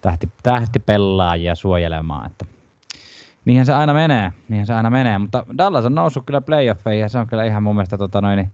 tähti, 0.00 0.28
tähti 0.42 0.78
pelaajia 0.78 1.54
suojelemaan. 1.54 2.26
Että 2.26 2.44
niinhän 3.44 3.66
se 3.66 3.72
aina 3.72 3.94
menee, 3.94 4.32
niinhän 4.48 4.66
se 4.66 4.74
aina 4.74 4.90
menee, 4.90 5.18
mutta 5.18 5.46
Dallas 5.58 5.84
on 5.84 5.94
noussut 5.94 6.26
kyllä 6.26 6.40
playoffeihin 6.40 7.00
ja 7.00 7.08
se 7.08 7.18
on 7.18 7.26
kyllä 7.26 7.44
ihan 7.44 7.62
mun 7.62 7.74
mielestä 7.74 7.98
tota 7.98 8.20
noin, 8.20 8.52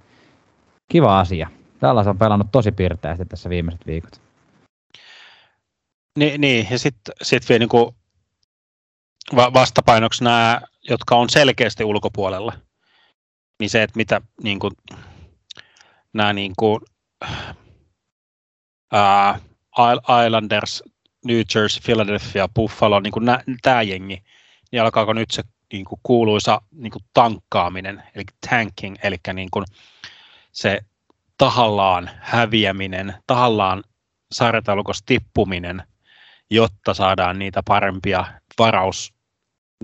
kiva 0.89 1.21
asia. 1.21 1.49
Dallas 1.83 2.07
on 2.07 2.19
pelannut 2.19 2.53
tosi 2.53 2.73
pirteästi 2.73 3.25
tässä 3.25 3.51
viimeiset 3.51 3.87
viikot. 3.87 4.28
Niin, 6.19 6.41
niin 6.41 6.67
ja 6.71 6.79
sitten 6.79 7.15
sit 7.23 7.49
vielä 7.49 7.59
niin 7.59 7.95
vastapainoksi 9.55 10.25
nämä, 10.25 10.61
jotka 10.89 11.17
on 11.17 11.31
selkeästi 11.31 11.85
ulkopuolella, 11.85 12.53
niin 13.61 13.71
se, 13.71 13.83
että 13.83 13.97
mitä 13.97 14.21
niin 14.43 14.59
kuin, 14.59 14.73
nämä 16.13 16.33
niin 16.33 16.53
kuin, 16.59 16.81
ää, 18.93 19.41
Islanders 20.27 20.83
New 21.25 21.43
Jersey, 21.55 21.83
Philadelphia, 21.85 22.49
Buffalo, 22.55 23.01
niin 23.01 23.13
tämä 23.63 23.83
jengi, 23.83 24.23
niin 24.73 24.83
alkaako 24.83 25.13
nyt 25.13 25.31
se 25.31 25.43
niin 25.73 25.85
kuin 25.85 26.01
kuuluisa 26.03 26.61
niin 26.71 26.91
kuin 26.91 27.05
tankkaaminen, 27.15 28.03
eli 28.15 28.25
tanking, 28.51 28.97
eli 29.03 29.17
niin 29.33 29.49
kuin 29.51 29.65
se 30.53 30.81
tahallaan 31.39 32.11
häviäminen, 32.21 33.15
tahallaan 33.27 33.85
sarjataulukossa 34.33 35.07
tippuminen, 35.07 35.83
jotta 36.51 36.95
saadaan 36.95 37.39
niitä 37.39 37.63
parempia 37.69 38.25
varaus 38.59 39.15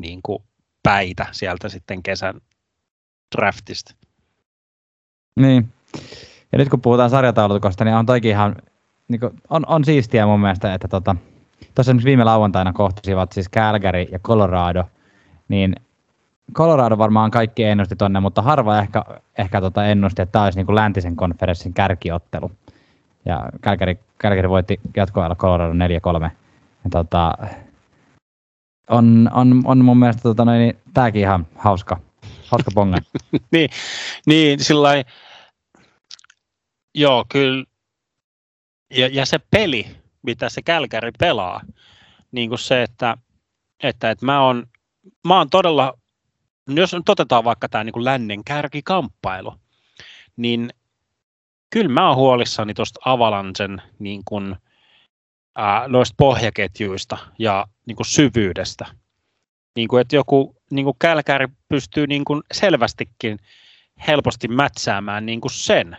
niin 0.00 0.20
kuin 0.22 0.42
päitä 0.82 1.26
sieltä 1.32 1.68
sitten 1.68 2.02
kesän 2.02 2.40
draftista. 3.36 3.94
Niin. 5.40 5.68
Ja 6.52 6.58
nyt 6.58 6.68
kun 6.68 6.80
puhutaan 6.80 7.10
sarjataulukosta, 7.10 7.84
niin 7.84 7.96
on 7.96 8.06
toikin 8.06 8.30
ihan 8.30 8.56
niin 9.08 9.20
kuin, 9.20 9.32
on, 9.50 9.64
on 9.66 9.84
siistiä 9.84 10.26
mun 10.26 10.40
mielestä, 10.40 10.74
että 10.74 10.88
tota, 10.88 11.16
esimerkiksi 11.78 12.06
viime 12.06 12.24
lauantaina 12.24 12.72
kohtasivat 12.72 13.32
siis 13.32 13.50
Calgary 13.50 14.02
ja 14.02 14.18
Colorado, 14.18 14.84
niin 15.48 15.74
Colorado 16.52 16.98
varmaan 16.98 17.30
kaikki 17.30 17.64
ennusti 17.64 17.96
tonne, 17.96 18.20
mutta 18.20 18.42
harva 18.42 18.78
ehkä, 18.78 19.04
ehkä 19.38 19.60
tota 19.60 19.86
ennusti, 19.86 20.22
että 20.22 20.32
tämä 20.32 20.44
olisi 20.44 20.58
niin 20.58 20.66
kuin 20.66 20.76
läntisen 20.76 21.16
konferenssin 21.16 21.74
kärkiottelu. 21.74 22.52
Ja 23.24 23.48
Calgary, 23.62 23.98
Calgary 24.20 24.48
voitti 24.48 24.80
jatkoajalla 24.96 25.36
Colorado 25.36 25.72
4-3. 26.26 26.30
Tota, 26.90 27.32
on, 28.90 29.30
on, 29.34 29.62
on 29.64 29.84
mun 29.84 29.98
mielestä 29.98 30.22
tota, 30.22 30.44
niin, 30.44 30.78
tämäkin 30.94 31.22
ihan 31.22 31.46
hauska, 31.56 32.00
hauska 32.46 32.70
ponga. 32.74 32.98
niin, 33.52 33.70
niin 34.26 34.64
sillä 34.64 34.90
joo, 36.94 37.24
kyllä 37.28 37.64
ja, 38.90 39.08
ja 39.12 39.26
se 39.26 39.38
peli, 39.38 39.86
mitä 40.22 40.48
se 40.48 40.62
Kälkäri 40.62 41.10
pelaa, 41.18 41.60
niin 42.32 42.48
kuin 42.48 42.58
se, 42.58 42.82
että, 42.82 43.16
että, 43.82 44.10
että 44.10 44.26
mä 44.26 44.40
oon, 44.40 44.66
mä 45.26 45.38
oon 45.38 45.50
todella, 45.50 45.94
jos 46.68 46.92
nyt 46.92 47.08
otetaan 47.08 47.44
vaikka 47.44 47.68
tämä 47.68 47.84
niin 47.84 48.04
lännen 48.04 48.44
kärkikamppailu, 48.44 49.54
niin 50.36 50.70
kyllä 51.70 51.88
mä 51.88 52.08
oon 52.08 52.16
huolissani 52.16 52.74
tuosta 52.74 53.00
Avalansen 53.04 53.82
niin 53.98 54.22
kuin, 54.24 54.56
ää, 55.54 55.88
noista 55.88 56.14
pohjaketjuista 56.18 57.18
ja 57.38 57.66
niin 57.86 57.96
kuin 57.96 58.06
syvyydestä. 58.06 58.86
Niin 59.76 59.88
kuin, 59.88 60.00
että 60.00 60.16
joku 60.16 60.56
niin 60.70 60.84
kuin 60.84 60.96
Kälkäri 60.98 61.46
pystyy 61.68 62.06
niin 62.06 62.24
kuin 62.24 62.42
selvästikin 62.52 63.38
helposti 64.06 64.48
mätsäämään 64.48 65.26
niin 65.26 65.40
kuin 65.40 65.52
sen 65.52 65.96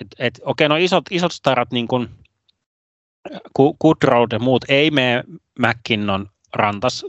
et, 0.00 0.06
et, 0.18 0.40
okei, 0.44 0.68
no 0.68 0.76
isot, 0.76 1.04
isot 1.10 1.32
starat, 1.32 1.72
niin 1.72 1.88
kuin 1.88 2.08
Goodroad 3.80 4.32
ja 4.32 4.38
muut, 4.38 4.64
ei 4.68 4.90
mene 4.90 5.24
McKinnon 5.58 6.30
rantas 6.54 7.04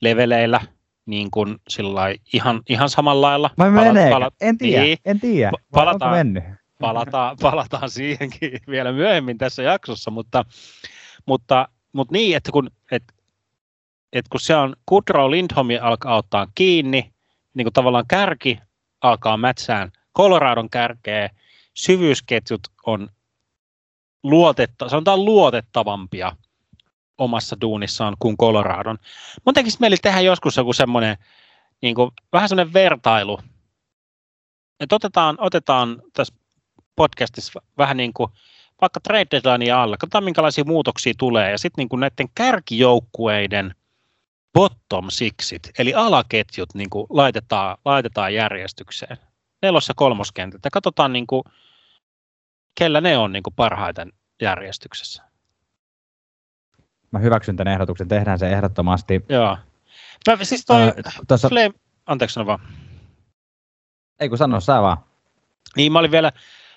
leveleillä 0.00 0.60
niin 1.06 1.30
kuin 1.30 1.56
ihan, 2.32 2.62
ihan 2.68 2.88
samalla 2.88 3.26
lailla. 3.26 3.50
Vai 3.58 3.70
menee? 3.70 4.10
Pala, 4.10 4.30
en 4.40 4.58
tiedä, 4.58 4.82
niin, 4.82 4.98
en 5.04 5.20
tiedä. 5.20 5.52
Palataan, 5.70 6.16
mennyt? 6.16 6.44
Palataan, 6.82 7.36
palataan 7.40 7.90
siihenkin 7.90 8.52
vielä 8.68 8.92
myöhemmin 8.92 9.38
tässä 9.38 9.62
jaksossa, 9.62 10.10
mutta, 10.10 10.44
mutta, 11.26 11.68
mutta 11.92 12.12
niin, 12.12 12.36
että 12.36 12.52
kun, 12.52 12.70
et, 12.90 13.02
et 14.12 14.28
kun 14.28 14.40
se 14.40 14.56
on 14.56 14.76
Goodrow 14.88 15.30
Lindholm 15.30 15.68
alkaa 15.82 16.16
ottaa 16.16 16.46
kiinni, 16.54 17.12
niin 17.54 17.64
kuin 17.64 17.72
tavallaan 17.72 18.06
kärki 18.08 18.58
alkaa 19.00 19.36
mätsään 19.36 19.92
Coloradon 20.16 20.70
kärkeä, 20.70 21.30
syvyysketjut 21.74 22.60
on 22.86 23.08
luotetta, 24.22 24.88
sanotaan 24.88 25.24
luotettavampia 25.24 26.36
omassa 27.18 27.56
duunissaan 27.60 28.16
kuin 28.18 28.36
Coloradon. 28.36 28.98
Mun 29.46 29.54
tekisi 29.54 29.76
mieli 29.80 29.96
tehdä 29.96 30.20
joskus 30.20 30.56
joku 30.56 30.72
semmoinen, 30.72 31.16
niin 31.82 31.94
kuin, 31.94 32.10
vähän 32.32 32.48
semmoinen 32.48 32.72
vertailu. 32.72 33.40
Otetaan, 34.92 35.36
otetaan 35.38 36.02
tässä 36.12 36.34
podcastissa 36.96 37.62
vähän 37.78 37.96
niin 37.96 38.12
kuin 38.12 38.30
vaikka 38.80 39.00
trade 39.00 39.26
deadline 39.30 39.72
alla, 39.72 39.96
katsotaan 39.96 40.24
minkälaisia 40.24 40.64
muutoksia 40.64 41.14
tulee, 41.18 41.50
ja 41.50 41.58
sitten 41.58 41.86
niin 41.90 42.00
näiden 42.00 42.28
kärkijoukkueiden 42.34 43.74
bottom 44.54 45.06
sixit, 45.10 45.70
eli 45.78 45.94
alaketjut 45.94 46.74
niin 46.74 46.90
kuin 46.90 47.06
laitetaan, 47.10 47.76
laitetaan 47.84 48.34
järjestykseen 48.34 49.16
nelos- 49.62 49.88
ja 49.88 49.94
kolmoskentältä. 49.96 50.68
Katsotaan, 50.72 51.12
niin 51.12 51.26
kuin, 51.26 51.42
kellä 52.78 53.00
ne 53.00 53.18
on 53.18 53.32
niin 53.32 53.42
kuin 53.42 53.54
parhaiten 53.54 54.12
järjestyksessä. 54.42 55.22
mä 57.10 57.18
hyväksyn 57.18 57.56
tämän 57.56 57.72
ehdotuksen, 57.72 58.08
tehdään 58.08 58.38
se 58.38 58.48
ehdottomasti. 58.48 59.24
Joo. 59.28 59.58
Mä, 60.26 60.44
siis 60.44 60.64
toi 60.64 60.82
äh, 60.82 60.92
tuossa... 61.28 61.48
Flame... 61.48 61.70
Anteeksi 62.06 62.34
sano 62.34 62.46
vaan. 62.46 62.60
Ei 64.20 64.28
kun 64.28 64.38
sano, 64.38 64.60
sä 64.60 64.82
vaan. 64.82 64.96
Niin, 65.76 65.92
mä 65.92 65.98
olin 65.98 66.10
vielä, 66.10 66.32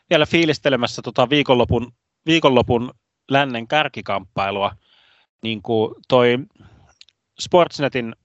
vielä 0.09 0.25
fiilistelemässä 0.25 1.01
tota 1.01 1.29
viikonlopun, 1.29 1.93
viikonlopun 2.25 2.93
lännen 3.31 3.67
kärkikamppailua. 3.67 4.75
Niin 5.41 5.61
kuin 5.61 5.95
toi 6.07 6.37
Sportsnetin, 7.39 8.15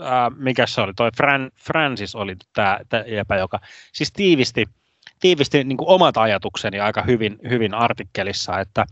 ää, 0.00 0.30
mikä 0.30 0.66
se 0.66 0.80
oli, 0.80 0.94
toi 0.94 1.10
Fran, 1.16 1.50
Francis 1.60 2.14
oli 2.14 2.36
tämä 2.52 2.78
jäpä, 3.06 3.36
joka 3.36 3.60
siis 3.92 4.12
tiivisti, 4.12 4.64
tiivisti 5.20 5.64
niin 5.64 5.76
kuin 5.76 5.88
omat 5.88 6.16
ajatukseni 6.16 6.80
aika 6.80 7.02
hyvin, 7.02 7.38
hyvin 7.48 7.74
artikkelissa, 7.74 8.60
että, 8.60 8.86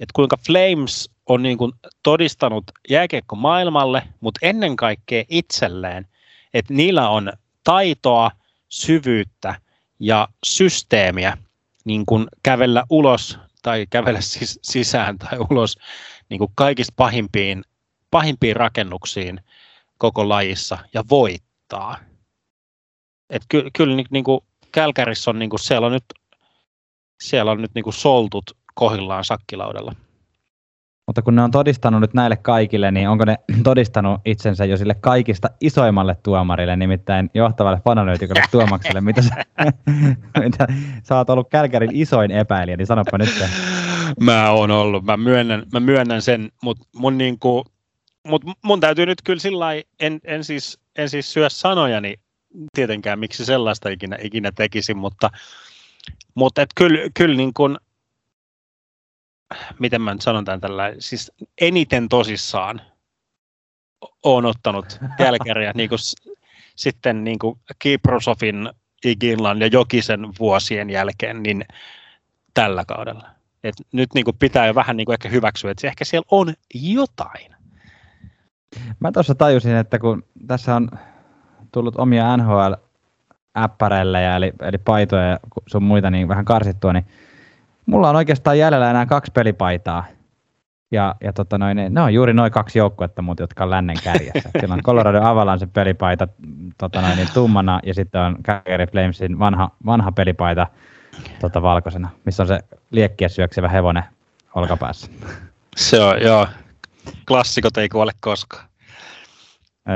että 0.00 0.12
kuinka 0.14 0.36
Flames 0.46 1.10
on 1.26 1.42
niin 1.42 1.58
kuin 1.58 1.72
todistanut 2.02 2.64
jääkiekko 2.88 3.36
maailmalle, 3.36 4.02
mutta 4.20 4.40
ennen 4.42 4.76
kaikkea 4.76 5.24
itselleen, 5.28 6.06
että 6.54 6.74
niillä 6.74 7.08
on 7.08 7.32
taitoa, 7.64 8.30
syvyyttä 8.68 9.54
ja 10.00 10.28
systeemiä 10.46 11.38
niin 11.84 12.06
kuin 12.06 12.26
kävellä 12.42 12.84
ulos 12.90 13.38
tai 13.62 13.86
kävellä 13.90 14.20
sis- 14.34 14.58
sisään 14.62 15.18
tai 15.18 15.38
ulos 15.50 15.78
niin 16.28 16.38
kuin 16.38 16.52
kaikista 16.54 16.92
pahimpiin, 16.96 17.64
pahimpiin 18.10 18.56
rakennuksiin 18.56 19.40
koko 19.98 20.28
lajissa 20.28 20.78
ja 20.94 21.04
voittaa. 21.10 21.96
Et 23.30 23.42
ky- 23.48 23.70
kyllä 23.76 23.96
niin, 23.96 24.06
niin 24.10 24.24
kuin 24.24 24.40
Kälkärissä 24.72 25.30
on, 25.30 25.38
niin 25.38 25.50
kuin, 25.50 25.60
siellä 25.60 25.86
on 25.86 25.92
nyt, 25.92 26.04
siellä 27.22 27.50
on 27.50 27.62
nyt 27.62 27.74
niin 27.74 27.82
kuin 27.84 27.94
soltut 27.94 28.56
kohillaan 28.74 29.24
sakkilaudella. 29.24 29.94
Mutta 31.10 31.22
kun 31.22 31.34
ne 31.34 31.42
on 31.42 31.50
todistanut 31.50 32.00
nyt 32.00 32.14
näille 32.14 32.36
kaikille, 32.36 32.90
niin 32.90 33.08
onko 33.08 33.24
ne 33.24 33.36
todistanut 33.64 34.20
itsensä 34.24 34.64
jo 34.64 34.76
sille 34.76 34.94
kaikista 34.94 35.48
isoimmalle 35.60 36.16
tuomarille, 36.22 36.76
nimittäin 36.76 37.30
johtavalle 37.34 37.80
fananöytikolle 37.84 38.42
Tuomakselle, 38.50 39.00
mitä 39.00 39.22
sä, 39.22 39.34
mitä 40.44 40.66
sä 41.02 41.16
oot 41.16 41.30
ollut 41.30 41.50
Kälkärin 41.50 41.90
isoin 41.92 42.30
epäilijä, 42.30 42.76
niin 42.76 42.86
sanoppa 42.86 43.18
nyt 43.18 43.28
se. 43.28 43.48
Mä 44.20 44.50
oon 44.50 44.70
ollut, 44.70 45.04
mä 45.04 45.16
myönnän, 45.16 45.62
mä 45.72 45.80
myönnän 45.80 46.22
sen, 46.22 46.48
mutta 46.62 46.84
mun, 46.96 47.18
niinku, 47.18 47.64
mut 48.28 48.42
mun 48.64 48.80
täytyy 48.80 49.06
nyt 49.06 49.22
kyllä 49.24 49.40
sillä 49.40 49.66
en, 50.00 50.20
en, 50.24 50.44
siis, 50.44 50.78
en 50.96 51.08
siis 51.08 51.32
syö 51.32 51.50
sanojani 51.50 52.14
tietenkään, 52.74 53.18
miksi 53.18 53.44
sellaista 53.44 53.88
ikinä, 53.88 54.18
ikinä 54.22 54.52
tekisi, 54.52 54.94
mutta, 54.94 55.30
mutta 56.34 56.62
et 56.62 56.70
kyllä, 56.74 56.98
kyllä 57.14 57.36
niin 57.36 57.54
kuin, 57.54 57.78
miten 59.78 60.02
mä 60.02 60.12
nyt 60.12 60.22
sanon 60.22 60.44
tämän 60.44 60.60
tällä, 60.60 60.92
siis 60.98 61.32
eniten 61.60 62.08
tosissaan 62.08 62.80
on 64.22 64.46
ottanut 64.46 64.98
Kälkäriä 65.18 65.72
niin 65.74 65.88
kuin, 65.88 65.98
sitten 66.76 67.24
niin 67.24 67.38
kuin 67.38 67.58
Kiprosofin, 67.78 68.70
Iginlan 69.04 69.60
ja 69.60 69.66
Jokisen 69.66 70.20
vuosien 70.38 70.90
jälkeen 70.90 71.42
niin 71.42 71.64
tällä 72.54 72.84
kaudella. 72.84 73.26
Et 73.64 73.74
nyt 73.92 74.14
niin 74.14 74.24
kuin 74.24 74.36
pitää 74.38 74.66
jo 74.66 74.74
vähän 74.74 74.96
niin 74.96 75.04
kuin 75.04 75.14
ehkä 75.14 75.28
hyväksyä, 75.28 75.70
että 75.70 75.86
ehkä 75.86 76.04
siellä 76.04 76.26
on 76.30 76.54
jotain. 76.74 77.56
Mä 79.00 79.12
tuossa 79.12 79.34
tajusin, 79.34 79.76
että 79.76 79.98
kun 79.98 80.24
tässä 80.46 80.76
on 80.76 80.90
tullut 81.72 81.96
omia 81.96 82.36
nhl 82.36 82.74
äppäreille 83.58 84.36
eli, 84.36 84.52
eli 84.62 84.78
paitoja 84.78 85.22
ja 85.22 85.38
sun 85.66 85.82
muita 85.82 86.10
niin 86.10 86.28
vähän 86.28 86.44
karsittua, 86.44 86.92
niin 86.92 87.06
mulla 87.90 88.10
on 88.10 88.16
oikeastaan 88.16 88.58
jäljellä 88.58 88.90
enää 88.90 89.06
kaksi 89.06 89.32
pelipaitaa. 89.32 90.04
Ja, 90.92 91.14
ja 91.20 91.32
tota 91.32 91.58
noin, 91.58 91.76
ne 91.90 92.00
on 92.00 92.14
juuri 92.14 92.32
noin 92.32 92.52
kaksi 92.52 92.78
joukkuetta, 92.78 93.22
mutta 93.22 93.42
jotka 93.42 93.64
on 93.64 93.70
lännen 93.70 93.96
kärjessä. 94.04 94.50
Siellä 94.58 94.74
on 94.74 94.82
Colorado 94.82 95.22
Avalanche 95.22 95.66
pelipaita 95.66 96.28
tota 96.78 97.00
noin, 97.00 97.16
niin 97.16 97.28
tummana 97.34 97.80
ja 97.86 97.94
sitten 97.94 98.20
on 98.20 98.36
Calgary 98.42 98.86
Flamesin 98.86 99.38
vanha, 99.38 99.70
vanha 99.86 100.12
pelipaita 100.12 100.66
tota, 101.40 101.62
valkoisena, 101.62 102.08
missä 102.24 102.42
on 102.42 102.46
se 102.46 102.60
liekkiä 102.90 103.28
syöksevä 103.28 103.68
hevonen 103.68 104.04
olkapäässä. 104.54 105.10
Se 105.76 106.00
on, 106.00 106.22
joo. 106.22 106.46
Klassikot 107.28 107.76
ei 107.76 107.88
kuole 107.88 108.12
koskaan. 108.20 108.64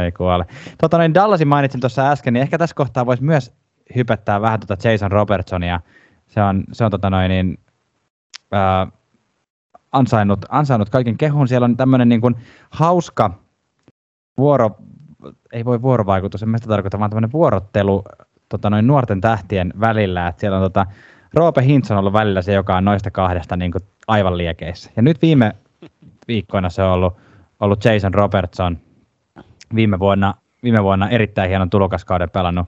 Ei 0.04 0.12
kuole. 0.12 0.46
Tota, 0.80 0.98
niin 0.98 1.14
Dallasin 1.14 1.48
mainitsin 1.48 1.80
tuossa 1.80 2.10
äsken, 2.10 2.34
niin 2.34 2.42
ehkä 2.42 2.58
tässä 2.58 2.74
kohtaa 2.74 3.06
voisi 3.06 3.22
myös 3.22 3.54
hypettää 3.96 4.40
vähän 4.40 4.60
tuota 4.60 4.88
Jason 4.88 5.12
Robertsonia. 5.12 5.80
Se 6.26 6.42
on, 6.42 6.64
se 6.72 6.84
on 6.84 6.90
tota 6.90 7.10
noin, 7.10 7.28
niin, 7.28 7.58
ää, 8.54 8.86
ansainnut, 9.92 10.44
ansainnut 10.48 10.90
kaiken 10.90 11.18
kehun. 11.18 11.48
Siellä 11.48 11.64
on 11.64 11.76
tämmöinen 11.76 12.08
niin 12.08 12.20
kuin 12.20 12.36
hauska 12.70 13.30
vuoro, 14.38 14.70
ei 15.52 15.64
voi 15.64 15.82
vuorovaikutus, 15.82 16.42
en 16.42 16.54
sitä 16.56 16.68
tarkoita, 16.68 16.98
vaan 16.98 17.10
tämmöinen 17.10 17.32
vuorottelu 17.32 18.04
tota, 18.48 18.70
noin 18.70 18.86
nuorten 18.86 19.20
tähtien 19.20 19.72
välillä. 19.80 20.28
Et 20.28 20.38
siellä 20.38 20.56
on 20.56 20.62
tota, 20.62 20.86
Roope 21.34 21.64
Hintz 21.64 21.90
on 21.90 21.98
ollut 21.98 22.12
välillä 22.12 22.42
se, 22.42 22.52
joka 22.52 22.76
on 22.76 22.84
noista 22.84 23.10
kahdesta 23.10 23.56
niin 23.56 23.72
kuin 23.72 23.82
aivan 24.08 24.38
liekeissä. 24.38 24.90
Ja 24.96 25.02
nyt 25.02 25.22
viime 25.22 25.52
viikkoina 26.28 26.70
se 26.70 26.82
on 26.82 26.92
ollut, 26.92 27.16
ollut 27.60 27.84
Jason 27.84 28.14
Robertson, 28.14 28.78
viime 29.74 29.98
vuonna, 29.98 30.34
viime 30.62 30.82
vuonna 30.82 31.08
erittäin 31.08 31.48
hienon 31.48 31.70
tulokaskauden 31.70 32.30
pelannut 32.30 32.66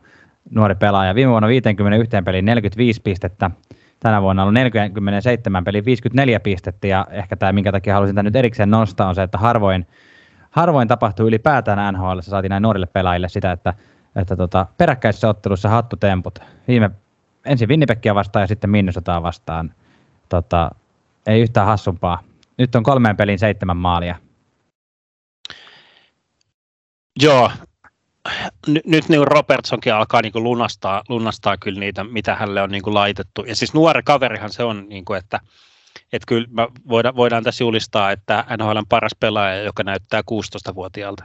nuori 0.50 0.74
pelaaja. 0.74 1.14
Viime 1.14 1.30
vuonna 1.30 1.48
51 1.48 2.16
peliin 2.24 2.44
45 2.44 3.02
pistettä, 3.02 3.50
tänä 4.00 4.22
vuonna 4.22 4.42
on 4.42 4.44
ollut 4.44 4.54
47 4.54 5.64
peliin 5.64 5.84
54 5.84 6.40
pistettä 6.40 6.86
ja 6.86 7.06
ehkä 7.10 7.36
tämä, 7.36 7.52
minkä 7.52 7.72
takia 7.72 7.94
halusin 7.94 8.14
tämän 8.14 8.24
nyt 8.24 8.36
erikseen 8.36 8.70
nostaa, 8.70 9.08
on 9.08 9.14
se, 9.14 9.22
että 9.22 9.38
harvoin, 9.38 9.86
harvoin 10.50 10.88
tapahtuu 10.88 11.26
ylipäätään 11.26 11.94
NHL, 11.94 12.20
saatiin 12.20 12.50
näin 12.50 12.62
nuorille 12.62 12.86
pelaajille 12.86 13.28
sitä, 13.28 13.52
että, 13.52 13.74
että 14.16 14.36
tota, 14.36 14.66
peräkkäisessä 14.78 15.28
ottelussa 15.28 15.68
hattutemput. 15.68 16.38
Viime, 16.68 16.90
ensin 17.44 17.68
Winnipeggia 17.68 18.14
vastaan 18.14 18.42
ja 18.42 18.46
sitten 18.46 18.70
Minnesotaa 18.70 19.22
vastaan. 19.22 19.74
Tota, 20.28 20.70
ei 21.26 21.40
yhtään 21.40 21.66
hassumpaa. 21.66 22.22
Nyt 22.58 22.74
on 22.74 22.82
kolmeen 22.82 23.16
peliin 23.16 23.38
seitsemän 23.38 23.76
maalia. 23.76 24.16
Joo, 27.22 27.50
nyt 28.86 29.08
niin 29.08 29.26
Robertsonkin 29.26 29.94
alkaa 29.94 30.22
niin 30.22 30.32
lunastaa, 30.34 31.02
lunastaa 31.08 31.56
kyllä 31.56 31.80
niitä, 31.80 32.04
mitä 32.04 32.34
hänelle 32.34 32.62
on 32.62 32.70
niin 32.70 32.82
laitettu. 32.86 33.44
Ja 33.44 33.56
siis 33.56 33.74
nuori 33.74 34.02
kaverihan 34.02 34.52
se 34.52 34.62
on, 34.62 34.88
niin 34.88 35.04
kuin, 35.04 35.18
että, 35.18 35.40
että 36.12 36.26
kyllä 36.26 36.46
me 36.50 36.68
voidaan, 36.88 37.16
voidaan 37.16 37.44
tässä 37.44 37.64
julistaa, 37.64 38.10
että 38.10 38.44
NHL 38.58 38.76
on 38.76 38.86
paras 38.88 39.12
pelaaja, 39.20 39.62
joka 39.62 39.82
näyttää 39.82 40.20
16-vuotiaalta. 40.20 41.24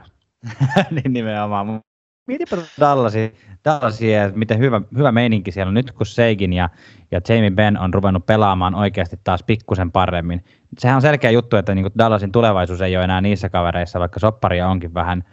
niin 0.90 1.12
nimenomaan. 1.12 1.80
Mietipä 2.26 2.56
Dallasia, 2.80 3.28
Dallasia 3.64 4.30
miten 4.34 4.58
hyvä, 4.58 4.80
hyvä 4.96 5.12
meininki 5.12 5.52
siellä 5.52 5.68
on. 5.68 5.74
Nyt 5.74 5.92
kun 5.92 6.06
Seigin 6.06 6.52
ja, 6.52 6.68
ja 7.10 7.20
Jamie 7.28 7.50
Benn 7.50 7.78
on 7.78 7.94
ruvennut 7.94 8.26
pelaamaan 8.26 8.74
oikeasti 8.74 9.16
taas 9.24 9.42
pikkusen 9.42 9.92
paremmin. 9.92 10.44
Sehän 10.78 10.96
on 10.96 11.02
selkeä 11.02 11.30
juttu, 11.30 11.56
että 11.56 11.74
niin 11.74 11.90
Dallasin 11.98 12.32
tulevaisuus 12.32 12.80
ei 12.80 12.96
ole 12.96 13.04
enää 13.04 13.20
niissä 13.20 13.48
kavereissa, 13.48 14.00
vaikka 14.00 14.20
sopparia 14.20 14.68
onkin 14.68 14.94
vähän– 14.94 15.24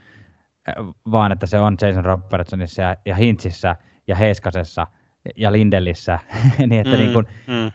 vaan 1.12 1.32
että 1.32 1.46
se 1.46 1.60
on 1.60 1.78
Jason 1.82 2.06
Robertsonissa 2.06 2.82
ja, 2.82 2.96
ja 3.06 3.16
Hintsissä 3.16 3.76
ja 4.08 4.16
Heiskasessa 4.16 4.88
ja 5.36 5.52
Lindellissä, 5.52 6.20
niin 6.68 6.74
että 6.74 6.94
mm, 6.94 7.00
niin 7.00 7.14
kuin, 7.14 7.28
mm. 7.48 7.72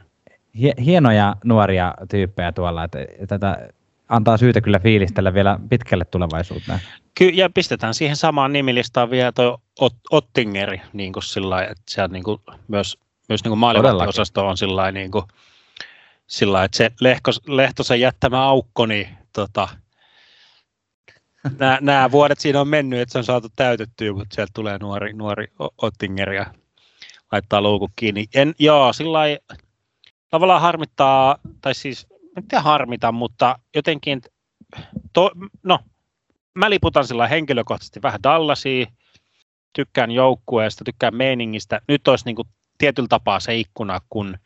hienoja 0.85 1.37
nuoria 1.45 1.95
tyyppejä 2.11 2.53
tuolla, 2.53 2.85
että 2.85 2.99
tätä 3.29 3.69
antaa 4.09 4.37
syytä 4.37 4.61
kyllä 4.61 4.79
fiilistellä 4.79 5.35
vielä 5.35 5.59
pitkälle 5.71 6.05
tulevaisuuteen. 6.05 6.81
Kyllä, 7.15 7.33
ja 7.35 7.51
pistetään 7.51 7.95
siihen 7.95 8.17
samaan 8.17 8.53
nimilistaan 8.53 9.11
vielä 9.11 9.33
tuo 9.33 9.61
Ot- 9.81 10.09
Ottingeri, 10.11 10.81
niin 10.93 11.13
kuin 11.13 11.23
sillä 11.23 11.63
että 11.63 11.83
se 11.89 12.03
on 12.03 12.11
niin 12.11 12.25
kuin 12.25 12.41
myös, 12.69 12.99
myös 13.29 13.45
niin 13.45 13.59
kuin 13.59 14.47
on 14.47 14.57
sillä 14.57 14.93
niin 14.93 15.11
kuin, 15.11 15.25
sillä 16.27 16.65
että 16.65 16.77
se 16.77 16.91
Lehkos, 17.01 17.41
Lehtosen 17.47 18.01
jättämä 18.01 18.45
aukko, 18.45 18.87
niin 18.87 19.09
tota, 19.33 19.69
nämä, 21.59 21.79
nämä 21.81 22.11
vuodet 22.11 22.41
siinä 22.41 22.61
on 22.61 22.69
mennyt, 22.69 23.01
että 23.01 23.13
se 23.13 23.19
on 23.19 23.25
saatu 23.25 23.49
täytettyä, 23.57 24.13
mutta 24.13 24.35
sieltä 24.35 24.51
tulee 24.55 24.79
nuori, 24.79 25.13
nuori 25.13 25.47
Ottinger 25.83 26.33
ja 26.33 26.47
laittaa 27.33 27.63
luukut 27.63 27.91
kiinni. 27.97 28.27
En, 28.35 28.55
joo, 28.59 28.93
sillä 28.93 29.21
tavallaan 30.31 30.61
harmittaa, 30.61 31.39
tai 31.61 31.75
siis, 31.75 32.07
en 32.37 32.63
harmita, 32.63 33.13
mutta 33.13 33.59
jotenkin, 33.75 34.23
to, 35.13 35.31
no, 35.63 35.79
mä 36.55 36.71
liputan 36.71 37.07
sillä 37.07 37.29
henkilökohtaisesti 37.29 38.03
vähän 38.03 38.23
Dallasia, 38.23 38.87
tykkään 39.73 40.11
joukkueesta, 40.11 40.85
tykkään 40.85 41.17
meiningistä. 41.17 41.81
Nyt 41.89 42.09
olisi 42.09 42.25
niin 42.25 42.37
kuin 42.37 42.49
tietyllä 42.79 43.09
tapaa 43.09 43.41
se 43.41 43.57
ikkuna, 43.57 44.01
kun 44.11 44.39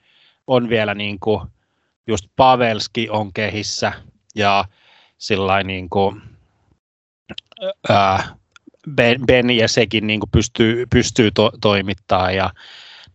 on 0.46 0.68
vielä 0.68 0.94
niin 0.94 1.20
kuin, 1.20 1.40
just 2.06 2.26
Pavelski 2.36 3.08
on 3.10 3.32
kehissä 3.32 3.92
ja 4.34 4.64
sillä 5.18 5.62
niin 5.62 5.90
kuin, 5.90 6.22
ää, 7.88 8.36
ben, 8.90 9.26
ben 9.26 9.50
ja 9.50 9.68
sekin 9.68 10.06
niin 10.06 10.20
kuin 10.20 10.30
pystyy, 10.30 10.86
pystyy 10.86 11.30
to, 11.30 11.52
toimittamaan 11.60 12.36
ja 12.36 12.50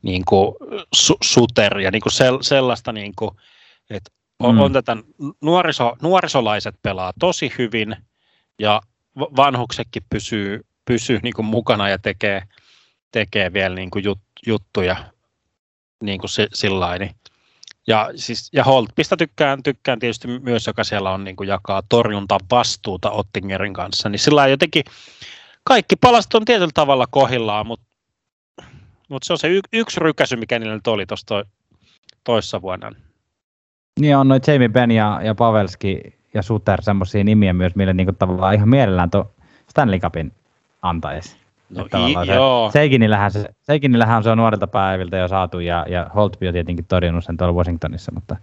niin 0.02 0.26
kuin 0.26 0.56
su, 0.94 1.18
Suter 1.24 1.80
ja 1.80 1.92
niin 1.92 2.02
kuin 2.02 2.14
sel, 2.14 2.38
sellaista, 2.42 2.92
niin 2.92 3.14
kuin, 3.16 3.32
että 3.90 4.12
on, 4.40 4.56
mm. 4.56 4.62
on 4.62 4.74
tätä 4.74 4.98
nuoriso, 5.42 5.96
nuorisolaiset 6.02 6.76
pelaa 6.82 7.14
tosi 7.20 7.54
hyvin 7.58 7.96
ja 8.60 8.82
vanhuksetkin 9.18 10.04
pysyy, 10.10 10.66
pysyy 10.86 11.20
niin 11.24 11.34
kuin 11.34 11.46
mukana 11.46 11.90
ja 11.90 12.00
tekee, 12.00 12.44
tekee 13.12 13.54
vielä 13.54 13.76
niin 13.76 13.92
kuin 13.92 14.04
jut, 14.04 14.20
juttuja 14.48 14.96
niin 16.04 16.20
kuin 16.20 16.30
sillä 16.54 16.98
niin. 16.98 17.16
Ja, 17.88 18.10
siis, 18.16 18.50
ja 18.54 18.64
Holtpista 18.64 19.18
tykkään, 19.18 19.64
tykkään 19.64 20.00
tietysti 20.00 20.28
myös, 20.40 20.68
joka 20.68 20.84
siellä 20.84 21.12
on 21.12 21.24
niin 21.24 21.36
kuin 21.36 21.50
jakaa 21.50 21.82
torjunta 21.90 22.38
vastuuta 22.52 23.12
Ottingerin 23.12 23.74
kanssa, 23.74 24.10
niin 24.10 24.20
sillä 24.20 24.48
jotenkin 24.48 24.84
kaikki 25.64 25.96
palastot 25.96 26.42
on 26.42 26.46
tietyllä 26.46 26.72
tavalla 26.74 27.08
kohillaan, 27.08 27.68
mutta, 27.68 27.86
mutta 29.10 29.26
se 29.26 29.34
on 29.34 29.40
se 29.40 29.48
y, 29.48 29.60
yksi 29.74 30.00
rykäsy, 30.00 30.36
mikä 30.36 30.60
niillä 30.60 30.76
nyt 30.76 30.88
oli 30.88 31.06
tuossa 31.06 31.26
to, 31.28 31.44
toissa 32.24 32.62
vuonna. 32.62 32.92
Niin 34.00 34.18
on 34.18 34.28
noin 34.28 34.42
Jamie 34.48 34.70
Benn 34.70 34.92
ja, 34.92 35.20
ja 35.24 35.36
Pavelski 35.36 36.02
ja 36.34 36.42
Suter 36.42 36.82
semmoisia 36.82 37.24
nimiä 37.24 37.54
myös, 37.54 37.76
mille 37.76 37.94
niinku 37.94 38.14
tavallaan 38.14 38.54
ihan 38.54 38.70
mielellään 38.70 39.12
tuo 39.12 39.32
Stanley 39.70 40.00
Cupin 40.00 40.32
antaisi. 40.82 41.43
No 41.74 41.86
i, 42.08 42.26
se, 42.26 42.34
joo. 42.34 42.72
Seikinillähän, 42.74 43.32
se, 43.32 43.50
Seikinillähän 43.62 44.24
se 44.24 44.30
on 44.30 44.38
nuorilta 44.38 44.68
päiviltä 44.68 45.18
jo 45.18 45.28
saatu 45.28 45.60
ja, 45.60 45.86
ja 45.90 46.10
Holtby 46.16 46.48
on 46.48 46.54
tietenkin 46.54 46.86
torjunut 46.86 47.24
sen 47.24 47.38
tuolla 47.38 47.54
Washingtonissa, 47.54 48.12
mutta, 48.12 48.36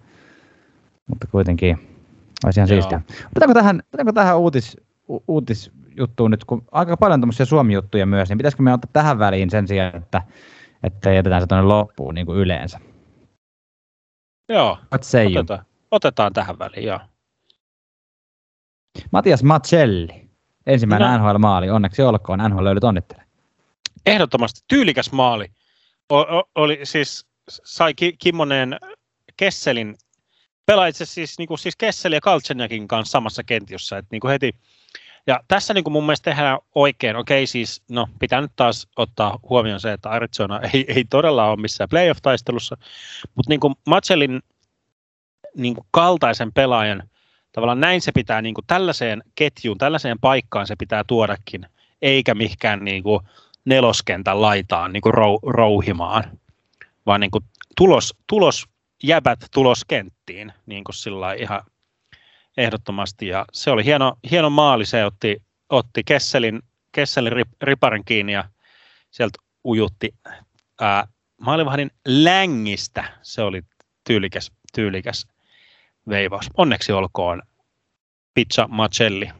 mutta 1.07 1.27
kuitenkin 1.27 1.89
olisi 2.45 2.61
ihan 2.61 2.69
siistiä. 2.69 3.01
Otetaanko 3.27 3.55
tähän, 3.55 3.83
otetaanko 3.89 4.13
tähän 4.13 4.39
uutis, 4.39 4.77
u, 5.09 5.25
uutisjuttuun 5.29 6.31
nyt, 6.31 6.45
kun 6.45 6.65
aika 6.73 6.97
paljon 6.97 7.21
tämmöisiä 7.21 7.47
Suomi-juttuja 7.47 8.07
myös, 8.07 8.29
niin 8.29 8.39
pitäisikö 8.39 8.63
me 8.63 8.73
ottaa 8.73 8.91
tähän 8.93 9.19
väliin 9.19 9.51
sen 9.51 9.69
sijaan, 9.69 9.97
että, 9.97 10.23
että 10.83 11.13
jätetään 11.13 11.43
se 11.43 11.47
tuonne 11.47 11.67
loppuun 11.67 12.15
niin 12.15 12.27
kuin 12.27 12.39
yleensä? 12.39 12.81
Joo, 14.49 14.79
otetaan, 14.91 15.65
otetaan 15.91 16.33
tähän 16.33 16.59
väliin, 16.59 16.87
joo. 16.87 17.01
Matias 19.11 19.43
Macelli, 19.43 20.30
ensimmäinen 20.73 21.09
no. 21.09 21.19
NHL-maali, 21.19 21.71
onneksi 21.71 22.03
olkoon, 22.03 22.39
NHL 22.39 22.65
löydyt 22.65 22.85
onnittele. 22.85 23.23
Ehdottomasti 24.07 24.61
tyylikäs 24.69 25.13
maali. 25.13 25.47
O- 26.13 26.39
o- 26.39 26.51
oli 26.55 26.81
siis, 26.85 27.27
sai 27.49 27.95
Ki- 27.95 28.17
Kimmonen 28.19 28.77
Kesselin, 29.37 29.95
pelaa 30.67 30.87
itse 30.87 31.05
siis, 31.05 31.39
niin 31.39 31.49
kuin, 31.49 31.59
siis 31.59 31.77
Kesseli 31.77 32.15
ja 32.15 32.21
Kaltsenjakin 32.21 32.89
kanssa 32.89 33.13
samassa 33.13 33.45
kentiossa, 33.45 33.99
että 33.99 34.09
niin 34.11 34.21
kuin 34.21 34.31
heti 34.31 34.55
ja 35.27 35.41
tässä 35.49 35.75
niin 35.75 35.85
kuin 35.85 35.93
mun 35.93 36.05
mielestä 36.07 36.31
tehdään 36.31 36.59
oikein. 36.75 37.17
Okei, 37.17 37.47
siis 37.47 37.83
no, 37.91 38.09
pitää 38.19 38.41
nyt 38.41 38.53
taas 38.57 38.89
ottaa 38.97 39.39
huomioon 39.49 39.81
se, 39.81 39.93
että 39.93 40.11
Arizona 40.11 40.61
ei, 40.75 40.85
ei 40.89 41.05
todella 41.11 41.51
ole 41.51 41.61
missään 41.61 41.89
playoff-taistelussa, 41.89 42.77
mutta 43.35 43.49
niin 43.49 43.61
kuin 43.61 43.75
Matselin 43.87 44.41
niin 45.57 45.75
kuin 45.75 45.87
kaltaisen 45.91 46.53
pelaajan, 46.53 47.10
tavallaan 47.53 47.81
näin 47.81 48.01
se 48.01 48.13
pitää 48.13 48.43
niin 48.43 48.55
kuin 48.55 48.67
tällaiseen 48.67 49.23
ketjuun, 49.35 49.79
tällaiseen 49.79 50.19
paikkaan 50.21 50.67
se 50.67 50.77
pitää 50.77 51.05
tuodakin, 51.05 51.67
eikä 52.03 52.35
mikään 52.35 52.85
niin 52.85 53.03
kuin 53.03 53.21
neloskentän 53.65 54.43
laitaan 54.43 54.93
niin 54.93 55.01
kuin 55.01 55.15
rou, 55.15 55.39
rouhimaan, 55.43 56.25
vaan 57.07 57.21
niin 57.21 57.31
kuin 57.31 57.45
tulos, 57.77 58.15
tulos 58.27 58.67
jäbät 59.03 59.39
tuloskenttiin 59.53 60.53
niin 60.67 60.85
kuin 60.85 60.95
sillä 60.95 61.33
ihan 61.33 61.61
ehdottomasti. 62.57 63.29
Ja 63.29 63.45
se 63.53 63.71
oli 63.71 63.85
hieno, 63.85 64.17
hieno 64.31 64.51
maali, 64.51 64.87
se 64.87 65.05
otti, 65.05 65.43
otti 65.69 66.03
Kesselin, 66.05 66.63
Kesselin 66.93 67.33
rip, 67.33 67.49
riparin 67.63 68.05
kiinni 68.05 68.33
ja 68.33 68.45
sieltä 69.11 69.39
ujutti 69.65 70.15
ää, 70.81 71.07
maalivahdin 71.41 71.91
längistä. 72.07 73.05
Se 73.23 73.43
oli 73.43 73.63
tyylikäs, 74.05 74.53
tyylikäs 74.75 75.27
veivaus. 76.09 76.51
Onneksi 76.57 76.93
olkoon 76.93 77.43
Pizza 78.35 78.69
Macelli 78.69 79.31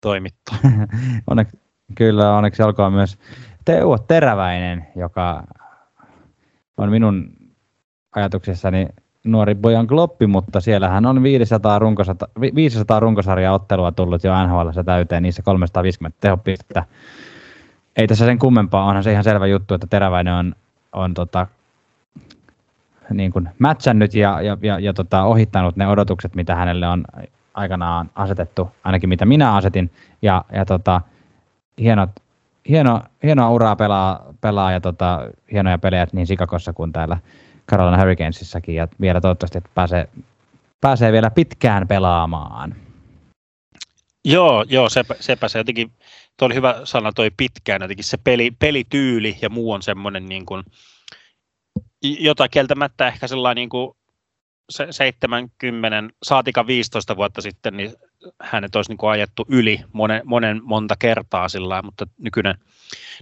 toimittu. 0.00 0.52
onneksi, 1.30 1.60
kyllä, 1.94 2.36
onneksi 2.36 2.62
olkoon 2.62 2.92
myös 2.92 3.18
Teuvo 3.64 3.98
Teräväinen, 3.98 4.86
joka 4.96 5.44
on 6.76 6.90
minun 6.90 7.32
ajatuksessani 8.14 8.88
nuori 9.24 9.54
Bojan 9.54 9.86
Kloppi, 9.86 10.26
mutta 10.26 10.60
siellähän 10.60 11.06
on 11.06 11.22
500, 11.22 11.78
runkosata, 11.78 12.28
500 12.54 13.00
runkosarja-ottelua 13.00 13.92
tullut 13.92 14.24
jo 14.24 14.46
NHL 14.46 14.68
täyteen, 14.84 15.22
niissä 15.22 15.42
350 15.42 16.18
tehopistettä. 16.20 16.84
Ei 17.96 18.06
tässä 18.06 18.24
sen 18.24 18.38
kummempaa, 18.38 18.84
onhan 18.84 19.04
se 19.04 19.12
ihan 19.12 19.24
selvä 19.24 19.46
juttu, 19.46 19.74
että 19.74 19.86
Teräväinen 19.86 20.34
on, 20.34 20.54
on 20.92 21.14
tota, 21.14 21.46
niin 23.10 23.32
kuin 23.32 23.48
mätsännyt 23.58 24.14
ja, 24.14 24.40
ja, 24.40 24.58
ja, 24.62 24.78
ja 24.78 24.92
tota, 24.92 25.24
ohittanut 25.24 25.76
ne 25.76 25.88
odotukset, 25.88 26.34
mitä 26.34 26.54
hänelle 26.54 26.88
on 26.88 27.04
aikanaan 27.54 28.10
asetettu, 28.14 28.70
ainakin 28.84 29.08
mitä 29.08 29.24
minä 29.24 29.54
asetin, 29.54 29.90
ja, 30.22 30.44
ja 30.52 30.64
tota, 30.64 31.00
hienot, 31.78 32.10
hieno, 32.68 33.02
hienoa 33.22 33.50
uraa 33.50 33.76
pelaa, 33.76 34.26
pelaa 34.40 34.72
ja 34.72 34.80
tota, 34.80 35.20
hienoja 35.52 35.78
pelejä 35.78 36.06
niin 36.12 36.26
Sikakossa 36.26 36.72
kuin 36.72 36.92
täällä 36.92 37.18
Carolina 37.70 37.98
Hurricanesissakin 37.98 38.74
ja 38.74 38.88
vielä 39.00 39.20
toivottavasti, 39.20 39.58
että 39.58 39.70
pääsee, 39.74 40.08
pääsee 40.80 41.12
vielä 41.12 41.30
pitkään 41.30 41.88
pelaamaan. 41.88 42.74
Joo, 44.24 44.64
joo 44.68 44.88
sepä, 44.88 45.14
sepä 45.20 45.48
se 45.48 45.58
jotenkin, 45.58 45.92
tuo 46.36 46.46
oli 46.46 46.54
hyvä 46.54 46.80
sana 46.84 47.12
toi 47.12 47.30
pitkään, 47.36 47.82
jotenkin 47.82 48.04
se 48.04 48.16
peli, 48.16 48.50
pelityyli 48.50 49.38
ja 49.42 49.50
muu 49.50 49.72
on 49.72 49.82
semmoinen 49.82 50.26
niin 50.26 50.46
kuin, 50.46 50.62
jota 52.04 52.48
kieltämättä 52.48 53.08
ehkä 53.08 53.26
sellainen 53.26 53.60
niin 53.60 53.68
kuin 53.68 53.96
70, 54.90 56.14
saatika 56.22 56.66
15 56.66 57.16
vuotta 57.16 57.40
sitten, 57.40 57.76
niin 57.76 57.92
hänet 58.40 58.76
olisi 58.76 58.90
niin 58.90 58.98
kuin 58.98 59.10
ajettu 59.10 59.44
yli 59.48 59.80
monen, 59.92 60.22
monen 60.24 60.60
monta 60.64 60.94
kertaa 60.98 61.48
sillä 61.48 61.82
mutta 61.82 62.06
nykyinen, 62.18 62.54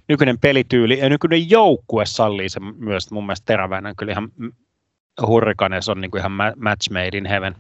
nykyinen 0.08 0.38
pelityyli 0.38 0.98
ja 0.98 1.08
nykyinen 1.08 1.50
joukkue 1.50 2.06
sallii 2.06 2.48
se 2.48 2.60
myös 2.60 3.10
mun 3.10 3.26
mielestä 3.26 3.46
terävänä 3.46 3.94
kyllä 3.96 4.12
ihan 4.12 4.28
Hurricanes 5.26 5.88
on 5.88 6.00
niin 6.00 6.10
kuin 6.10 6.20
ihan 6.20 6.32
match 6.56 6.90
made 6.90 7.18
in 7.18 7.26
heaven. 7.26 7.56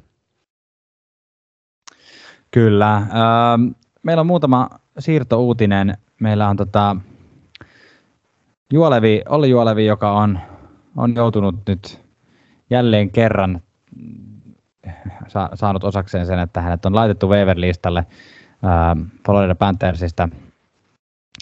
Kyllä. 2.50 2.96
Ähm, 2.96 3.68
meillä 4.02 4.20
on 4.20 4.26
muutama 4.26 4.70
siirtouutinen. 4.98 5.98
Meillä 6.20 6.48
on 6.48 6.56
tota, 6.56 6.96
Juolevi, 8.72 9.22
Olli 9.28 9.50
Juolevi, 9.50 9.86
joka 9.86 10.12
on, 10.12 10.40
on 10.96 11.14
joutunut 11.14 11.56
nyt 11.68 12.02
jälleen 12.70 13.10
kerran 13.10 13.62
sa- 15.28 15.50
saanut 15.54 15.84
osakseen 15.84 16.26
sen, 16.26 16.38
että 16.38 16.60
hänet 16.60 16.86
on 16.86 16.94
laitettu 16.94 17.28
waiver-listalle 17.28 17.98
äh, 17.98 19.06
Florida 19.26 19.54
Panthersista. 19.54 20.28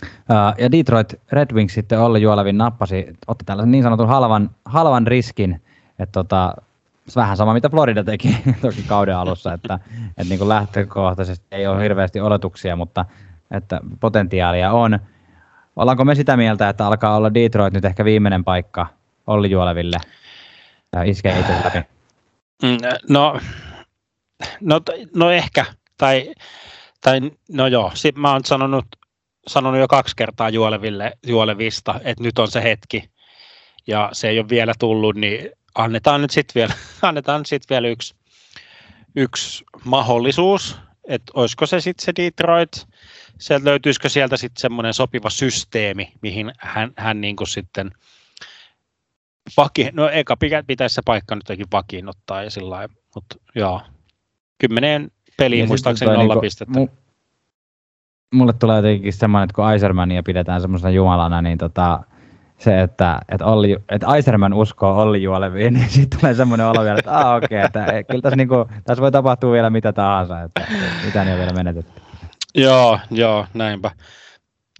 Äh, 0.05 0.55
ja 0.59 0.73
Detroit 0.73 1.15
Red 1.33 1.55
Wings 1.55 1.75
sitten 1.75 2.01
Olli 2.01 2.23
Juolevin 2.23 2.59
nappasi, 2.59 3.07
otti 3.27 3.45
tällaisen 3.45 3.71
niin 3.71 3.83
sanotun 3.83 4.09
halvan, 4.09 4.51
halvan 4.65 5.07
riskin, 5.07 5.63
että 5.99 6.13
tota, 6.13 6.55
vähän 7.17 7.37
sama 7.37 7.55
mitä 7.55 7.69
Florida 7.69 8.05
teki 8.05 8.37
toki 8.63 8.83
kauden 8.83 9.17
alussa, 9.17 9.53
että, 9.53 9.79
että 10.09 10.25
niin 10.25 10.39
kuin 10.39 10.49
lähtökohtaisesti 10.49 11.47
ei 11.51 11.67
ole 11.67 11.83
hirveästi 11.83 12.21
oletuksia, 12.21 12.77
mutta 12.77 13.05
että 13.51 13.81
potentiaalia 14.01 14.73
on. 14.73 14.99
Ollaanko 15.77 16.05
me 16.05 16.15
sitä 16.15 16.37
mieltä, 16.37 16.69
että 16.69 16.87
alkaa 16.87 17.17
olla 17.17 17.35
Detroit 17.35 17.75
nyt 17.75 17.85
ehkä 17.85 18.05
viimeinen 18.05 18.45
paikka 18.45 18.87
Olli 19.31 19.51
Juoleville 19.51 19.97
iskee 21.05 21.41
itse 21.41 21.53
läpi? 21.65 21.79
Mm, 22.63 22.79
no, 23.09 23.41
no, 24.61 24.81
no 25.15 25.31
ehkä, 25.31 25.65
tai, 25.99 26.35
tai 27.01 27.21
no 27.53 27.67
joo, 27.67 27.91
sit 27.95 28.17
mä 28.17 28.33
oon 28.33 28.45
sanonut, 28.45 28.87
sanonut 29.47 29.81
jo 29.81 29.89
kaksi 29.89 30.17
kertaa 30.17 30.49
Juoleville, 30.49 31.13
Juolevista, 31.27 32.01
että 32.05 32.25
nyt 32.25 32.39
on 32.39 32.51
se 32.51 32.63
hetki, 32.63 33.11
ja 33.87 34.09
se 34.13 34.29
ei 34.29 34.39
ole 34.39 34.49
vielä 34.49 34.73
tullut, 34.79 35.17
niin 35.17 35.51
annetaan 35.75 36.23
nyt 36.23 36.31
sitten 36.31 36.55
vielä, 36.55 36.75
annetaan 37.03 37.47
sit 37.47 37.63
vielä 37.71 37.89
yksi, 37.89 38.15
yksi 39.17 39.65
mahdollisuus, 39.85 40.77
että 41.09 41.33
olisiko 41.35 41.67
se 41.67 41.81
sitten 41.81 42.05
se 42.05 42.13
Detroit, 42.17 42.87
sieltä 43.39 43.65
löytyisikö 43.65 44.09
sieltä 44.09 44.37
sitten 44.37 44.61
semmoinen 44.61 44.95
sopiva 44.95 45.31
systeemi, 45.31 46.13
mihin 46.23 46.53
hän, 46.59 46.93
hän 46.97 47.21
niin 47.21 47.37
kuin 47.37 47.49
sitten– 47.49 47.91
vaki, 49.57 49.91
no 49.93 50.09
eka 50.09 50.37
pitäisi 50.67 50.95
se 50.95 51.03
paikka 51.05 51.35
nyt 51.35 51.43
jotenkin 51.45 51.67
vakiinnuttaa 51.73 52.45
ja 52.45 52.51
sillä 52.51 52.89
mutta 53.15 53.37
joo, 53.55 53.81
kymmeneen 54.59 55.11
peliin 55.37 55.69
muistaakseni 55.69 56.11
nolla 56.11 56.25
niinku, 56.25 56.41
pistettä. 56.41 56.79
Mu, 56.79 56.89
mulle 58.35 58.53
tulee 58.53 58.77
jotenkin 58.77 59.13
semmoinen, 59.13 59.45
että 59.45 59.55
kun 59.55 59.75
Isermania 59.75 60.23
pidetään 60.23 60.61
semmoisena 60.61 60.91
jumalana, 60.91 61.43
niin 61.43 61.59
tota, 61.59 62.01
se, 62.59 62.81
että, 62.81 63.21
että, 63.29 63.45
Olli, 63.45 63.77
että 63.89 64.17
Iserman 64.17 64.55
uskoo 64.55 65.03
Olli 65.03 65.23
Juoleviin, 65.23 65.75
niin 65.75 65.89
siitä 65.89 66.17
tulee 66.21 66.35
semmoinen 66.35 66.67
olo 66.67 66.85
vielä, 66.85 66.99
että 66.99 67.19
ah, 67.19 67.37
okei, 67.37 67.65
okay, 67.65 67.67
että 67.67 68.03
kyllä 68.03 68.23
tässä, 68.23 68.37
niinku, 68.37 68.69
tässä 68.85 69.03
voi 69.03 69.13
tapahtua 69.13 69.53
vielä 69.53 69.71
mitä 69.71 69.93
tahansa, 69.93 70.43
että 70.43 70.67
mitä 71.05 71.25
niin 71.25 71.33
on 71.33 71.39
vielä 71.39 71.53
menetetty. 71.53 72.01
Joo, 72.55 72.99
joo, 73.11 73.47
näinpä. 73.55 73.91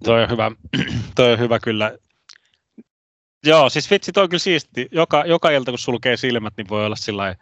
Toi 0.03 0.23
on 0.23 0.29
hyvä, 0.29 0.51
toi 1.15 1.33
on 1.33 1.39
hyvä 1.39 1.59
kyllä. 1.59 1.91
Joo, 3.45 3.69
siis 3.69 3.91
vitsi, 3.91 4.11
toi 4.11 4.23
on 4.23 4.29
kyllä 4.29 4.39
siisti. 4.39 4.87
Joka, 4.91 5.23
joka 5.25 5.49
ilta, 5.49 5.71
kun 5.71 5.79
sulkee 5.79 6.17
silmät, 6.17 6.53
niin 6.57 6.69
voi 6.69 6.85
olla 6.85 6.95
sillä 6.95 7.35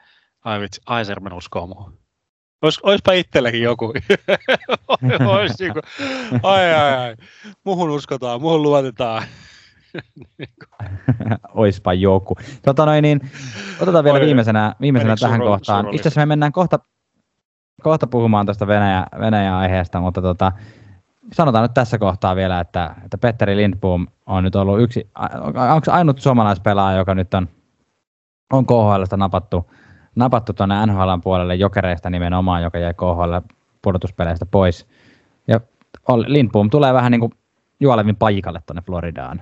Ai 0.45 0.59
vitsi, 0.59 0.81
Aiserman 0.85 1.33
uskoo 1.33 1.67
muuhun. 1.67 1.99
Ois, 2.61 2.79
oispa 2.83 3.11
itselläkin 3.11 3.61
joku. 3.61 3.93
Ois 5.35 5.59
niinku, 5.59 5.79
ai 6.43 6.73
ai 6.73 6.97
ai, 6.97 7.15
muhun 7.63 7.89
uskotaan, 7.89 8.41
muhun 8.41 8.63
luotetaan. 8.63 9.23
Oispa 11.53 11.93
joku. 11.93 12.35
Tota 12.65 12.85
noin, 12.85 13.01
niin, 13.01 13.31
otetaan 13.79 14.03
vielä 14.03 14.19
Oi, 14.19 14.25
viimeisenä, 14.25 14.75
viimeisenä 14.81 15.15
tähän 15.15 15.41
suru- 15.41 15.45
kohtaan. 15.45 15.85
Itse 15.93 16.01
asiassa 16.01 16.21
me 16.21 16.25
mennään 16.25 16.51
kohta, 16.51 16.79
kohta 17.81 18.07
puhumaan 18.07 18.45
tuosta 18.45 18.67
Venäjä, 18.67 19.05
Venäjä-aiheesta, 19.19 19.99
mutta 19.99 20.21
tota, 20.21 20.51
sanotaan 21.33 21.63
nyt 21.63 21.73
tässä 21.73 21.97
kohtaa 21.97 22.35
vielä, 22.35 22.59
että, 22.59 22.95
että 23.05 23.17
Petteri 23.17 23.57
Lindboom 23.57 24.07
on 24.25 24.43
nyt 24.43 24.55
ollut 24.55 24.81
yksi, 24.81 25.09
onko 25.73 25.91
ainut 25.91 26.19
suomalaispelaaja, 26.19 26.97
joka 26.97 27.15
nyt 27.15 27.33
on, 27.33 27.49
on 28.53 28.65
KHLstä 28.65 29.17
napattu, 29.17 29.71
napattu 30.15 30.53
tuonne 30.53 30.85
NHLn 30.85 31.21
puolelle 31.23 31.55
jokereista 31.55 32.09
nimenomaan, 32.09 32.63
joka 32.63 32.77
jäi 32.77 32.93
KHL 32.93 33.37
pudotuspeleistä 33.81 34.45
pois. 34.45 34.87
Ja 35.47 35.59
Lindboom 36.25 36.69
tulee 36.69 36.93
vähän 36.93 37.11
niin 37.11 37.19
kuin 37.19 37.31
Juolevin 37.79 38.15
paikalle 38.15 38.61
tuonne 38.65 38.81
Floridaan. 38.81 39.41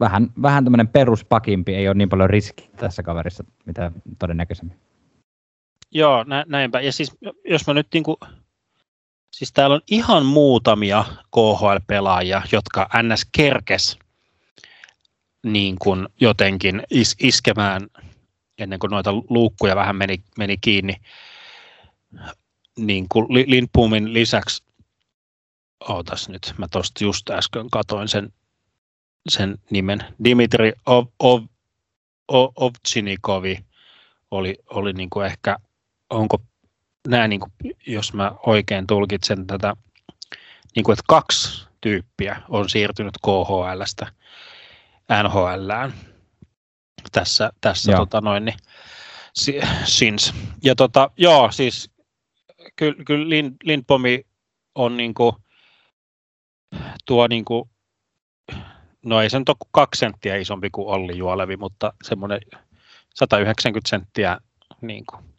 Vähän, 0.00 0.28
vähän 0.42 0.64
tämmöinen 0.64 0.88
peruspakimpi, 0.88 1.74
ei 1.74 1.88
ole 1.88 1.94
niin 1.94 2.08
paljon 2.08 2.30
riski 2.30 2.70
tässä 2.76 3.02
kaverissa, 3.02 3.44
mitä 3.66 3.92
todennäköisemmin. 4.18 4.76
Joo, 5.90 6.24
nä, 6.24 6.44
näinpä. 6.48 6.80
Ja 6.80 6.92
siis 6.92 7.16
jos 7.44 7.66
mä 7.66 7.74
nyt 7.74 7.86
niinku, 7.94 8.18
siis 9.36 9.52
täällä 9.52 9.74
on 9.74 9.82
ihan 9.90 10.26
muutamia 10.26 11.04
KHL-pelaajia, 11.34 12.42
jotka 12.52 12.88
NS 13.02 13.26
kerkes 13.32 13.98
niin 15.42 15.76
kuin 15.78 16.08
jotenkin 16.20 16.82
is, 16.90 17.16
iskemään 17.20 17.86
ennen 18.58 18.78
kuin 18.78 18.90
noita 18.90 19.12
luukkuja 19.12 19.76
vähän 19.76 19.96
meni, 19.96 20.22
meni 20.38 20.56
kiinni. 20.56 20.94
Niin 22.78 23.06
kuin 23.08 23.26
Li- 23.28 23.44
Lindboomin 23.46 24.12
lisäksi, 24.12 24.64
ootas 25.88 26.28
nyt, 26.28 26.54
mä 26.58 26.68
tosta 26.68 27.04
just 27.04 27.30
äsken 27.30 27.70
katoin 27.70 28.08
sen, 28.08 28.32
sen 29.28 29.58
nimen, 29.70 30.04
Dimitri 30.24 30.72
Ov, 30.86 31.06
Ov, 31.18 31.42
Ov, 32.28 32.52
Ovchinikovi 32.56 33.58
oli, 34.30 34.54
oli 34.70 34.92
niin 34.92 35.10
kuin 35.10 35.26
ehkä 35.26 35.56
onko 36.10 36.38
nämä, 37.06 37.28
niin 37.28 37.40
kuin, 37.40 37.52
jos 37.86 38.12
mä 38.12 38.32
oikein 38.46 38.86
tulkitsen 38.86 39.46
tätä, 39.46 39.74
niin 40.76 40.84
kuin, 40.84 40.92
että 40.92 41.04
kaksi 41.08 41.66
tyyppiä 41.80 42.42
on 42.48 42.68
siirtynyt 42.68 43.14
KHLstä 43.22 44.06
NHLään 45.22 45.94
tässä, 47.12 47.50
tässä 47.60 47.92
Joo. 47.92 47.98
tota 47.98 48.20
noin, 48.20 48.44
niin, 48.44 48.56
si- 49.34 49.60
since. 49.84 50.32
Ja 50.62 50.74
tota, 50.74 51.10
joo, 51.16 51.52
siis 51.52 51.90
kyllä, 52.76 53.04
kyllä 53.04 53.28
Lind, 53.28 53.56
Lindbomi 53.64 54.26
on 54.74 54.96
niin 54.96 55.14
kuin, 55.14 55.36
tuo 57.06 57.26
niin 57.26 57.44
kuin, 57.44 57.70
no 59.04 59.20
ei 59.20 59.30
se 59.30 59.38
nyt 59.38 59.48
ole 59.48 59.56
kuin 59.58 59.68
kaksi 59.72 59.98
senttiä 59.98 60.36
isompi 60.36 60.70
kuin 60.70 60.88
Olli 60.88 61.18
Juolevi, 61.18 61.56
mutta 61.56 61.92
semmoinen 62.04 62.40
190 63.14 63.88
senttiä 63.88 64.38
niin 64.80 65.04
kuin, 65.06 65.35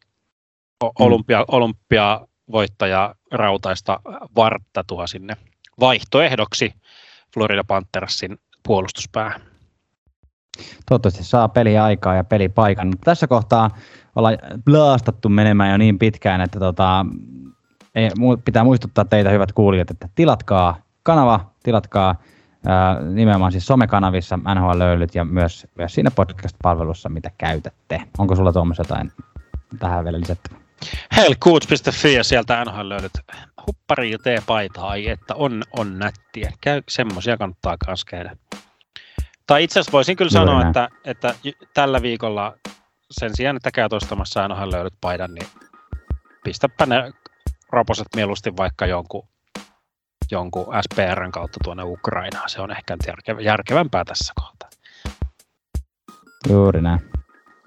olympia, 1.00 1.46
olympiavoittaja 1.48 3.16
rautaista 3.32 4.00
vartta 4.36 4.84
tuo 4.88 5.08
sinne 5.08 5.38
vaihtoehdoksi 5.80 6.74
Florida 7.34 7.64
Panthersin 7.64 8.38
puolustuspäähän. 8.64 9.42
Toivottavasti 10.90 11.24
saa 11.24 11.50
peli 11.50 11.78
aikaa 11.78 12.16
ja 12.16 12.24
pelipaikan. 12.24 12.88
Mutta 12.88 13.06
tässä 13.06 13.28
kohtaa 13.28 13.70
ollaan 14.16 14.38
blaastattu 14.66 15.30
menemään 15.30 15.72
jo 15.72 15.78
niin 15.78 16.00
pitkään, 16.00 16.42
että 16.42 16.60
tota, 16.60 17.06
ei, 17.96 18.10
pitää 18.46 18.64
muistuttaa 18.64 19.06
teitä 19.06 19.30
hyvät 19.30 19.52
kuulijat, 19.52 19.92
että 19.92 20.10
tilatkaa 20.16 20.78
kanava, 21.04 21.52
tilatkaa 21.64 22.16
ää, 22.66 23.02
nimenomaan 23.02 23.52
siis 23.52 23.66
somekanavissa 23.66 24.38
NHL 24.38 24.80
löylyt 24.80 25.16
ja 25.16 25.26
myös, 25.26 25.68
myös 25.78 25.94
siinä 25.94 26.12
podcast-palvelussa, 26.12 27.10
mitä 27.10 27.32
käytätte. 27.38 28.02
Onko 28.18 28.36
sulla 28.36 28.54
Tuomas 28.54 28.78
jotain 28.78 29.12
tähän 29.80 30.04
vielä 30.04 30.20
lisätty? 30.20 30.67
Hellcoots.fi 31.16 32.14
ja 32.14 32.24
sieltä 32.24 32.66
NHL 32.66 32.90
löydät 32.90 33.12
huppari 33.68 34.12
ja 34.12 34.18
T-paitaa, 34.18 34.90
ai 34.90 35.10
että 35.10 35.36
on, 35.36 35.64
on 35.72 36.00
nättiä. 36.00 36.52
Käy, 36.62 36.82
semmoisia 36.90 37.38
kannattaa 37.38 37.78
myös 37.88 38.06
käydä. 38.06 38.38
Tai 39.48 39.64
itse 39.64 39.80
asiassa 39.80 39.92
voisin 39.92 40.18
kyllä 40.18 40.32
sanoa, 40.32 40.56
näin. 40.56 40.68
että, 40.68 40.90
että 41.06 41.36
tällä 41.74 42.02
viikolla 42.02 42.58
sen 43.12 43.32
sijaan, 43.36 43.56
että 43.56 43.72
käyt 43.72 43.94
ostamassa 43.94 44.48
NHL 44.48 44.72
löydät 44.72 44.94
paidan, 45.02 45.34
niin 45.34 45.48
pistäpä 46.44 46.86
ne 46.86 47.12
roposet 47.72 48.08
mieluusti 48.16 48.58
vaikka 48.58 48.86
jonkun, 48.86 49.28
jonkun 50.32 50.74
SPRn 50.82 51.32
kautta 51.32 51.58
tuonne 51.64 51.84
Ukrainaan. 51.84 52.50
Se 52.50 52.62
on 52.62 52.72
ehkä 52.72 52.98
järkevämpää 53.42 54.06
tässä 54.06 54.34
kohtaa. 54.36 54.70
Juuri 56.50 56.82
näin. 56.82 57.17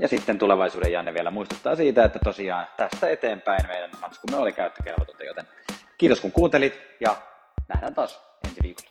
Ja 0.00 0.08
sitten 0.08 0.38
tulevaisuuden 0.38 0.92
Janne 0.92 1.14
vielä 1.14 1.30
muistuttaa 1.30 1.76
siitä, 1.76 2.04
että 2.04 2.18
tosiaan 2.24 2.66
tästä 2.76 3.08
eteenpäin 3.08 3.66
meidän 3.66 3.90
matskumme 4.00 4.36
oli 4.36 4.52
käyttökelvotonta, 4.52 5.24
joten 5.24 5.44
kiitos 5.98 6.20
kun 6.20 6.32
kuuntelit 6.32 6.80
ja 7.00 7.16
nähdään 7.68 7.94
taas 7.94 8.20
ensi 8.44 8.62
viikolla. 8.62 8.89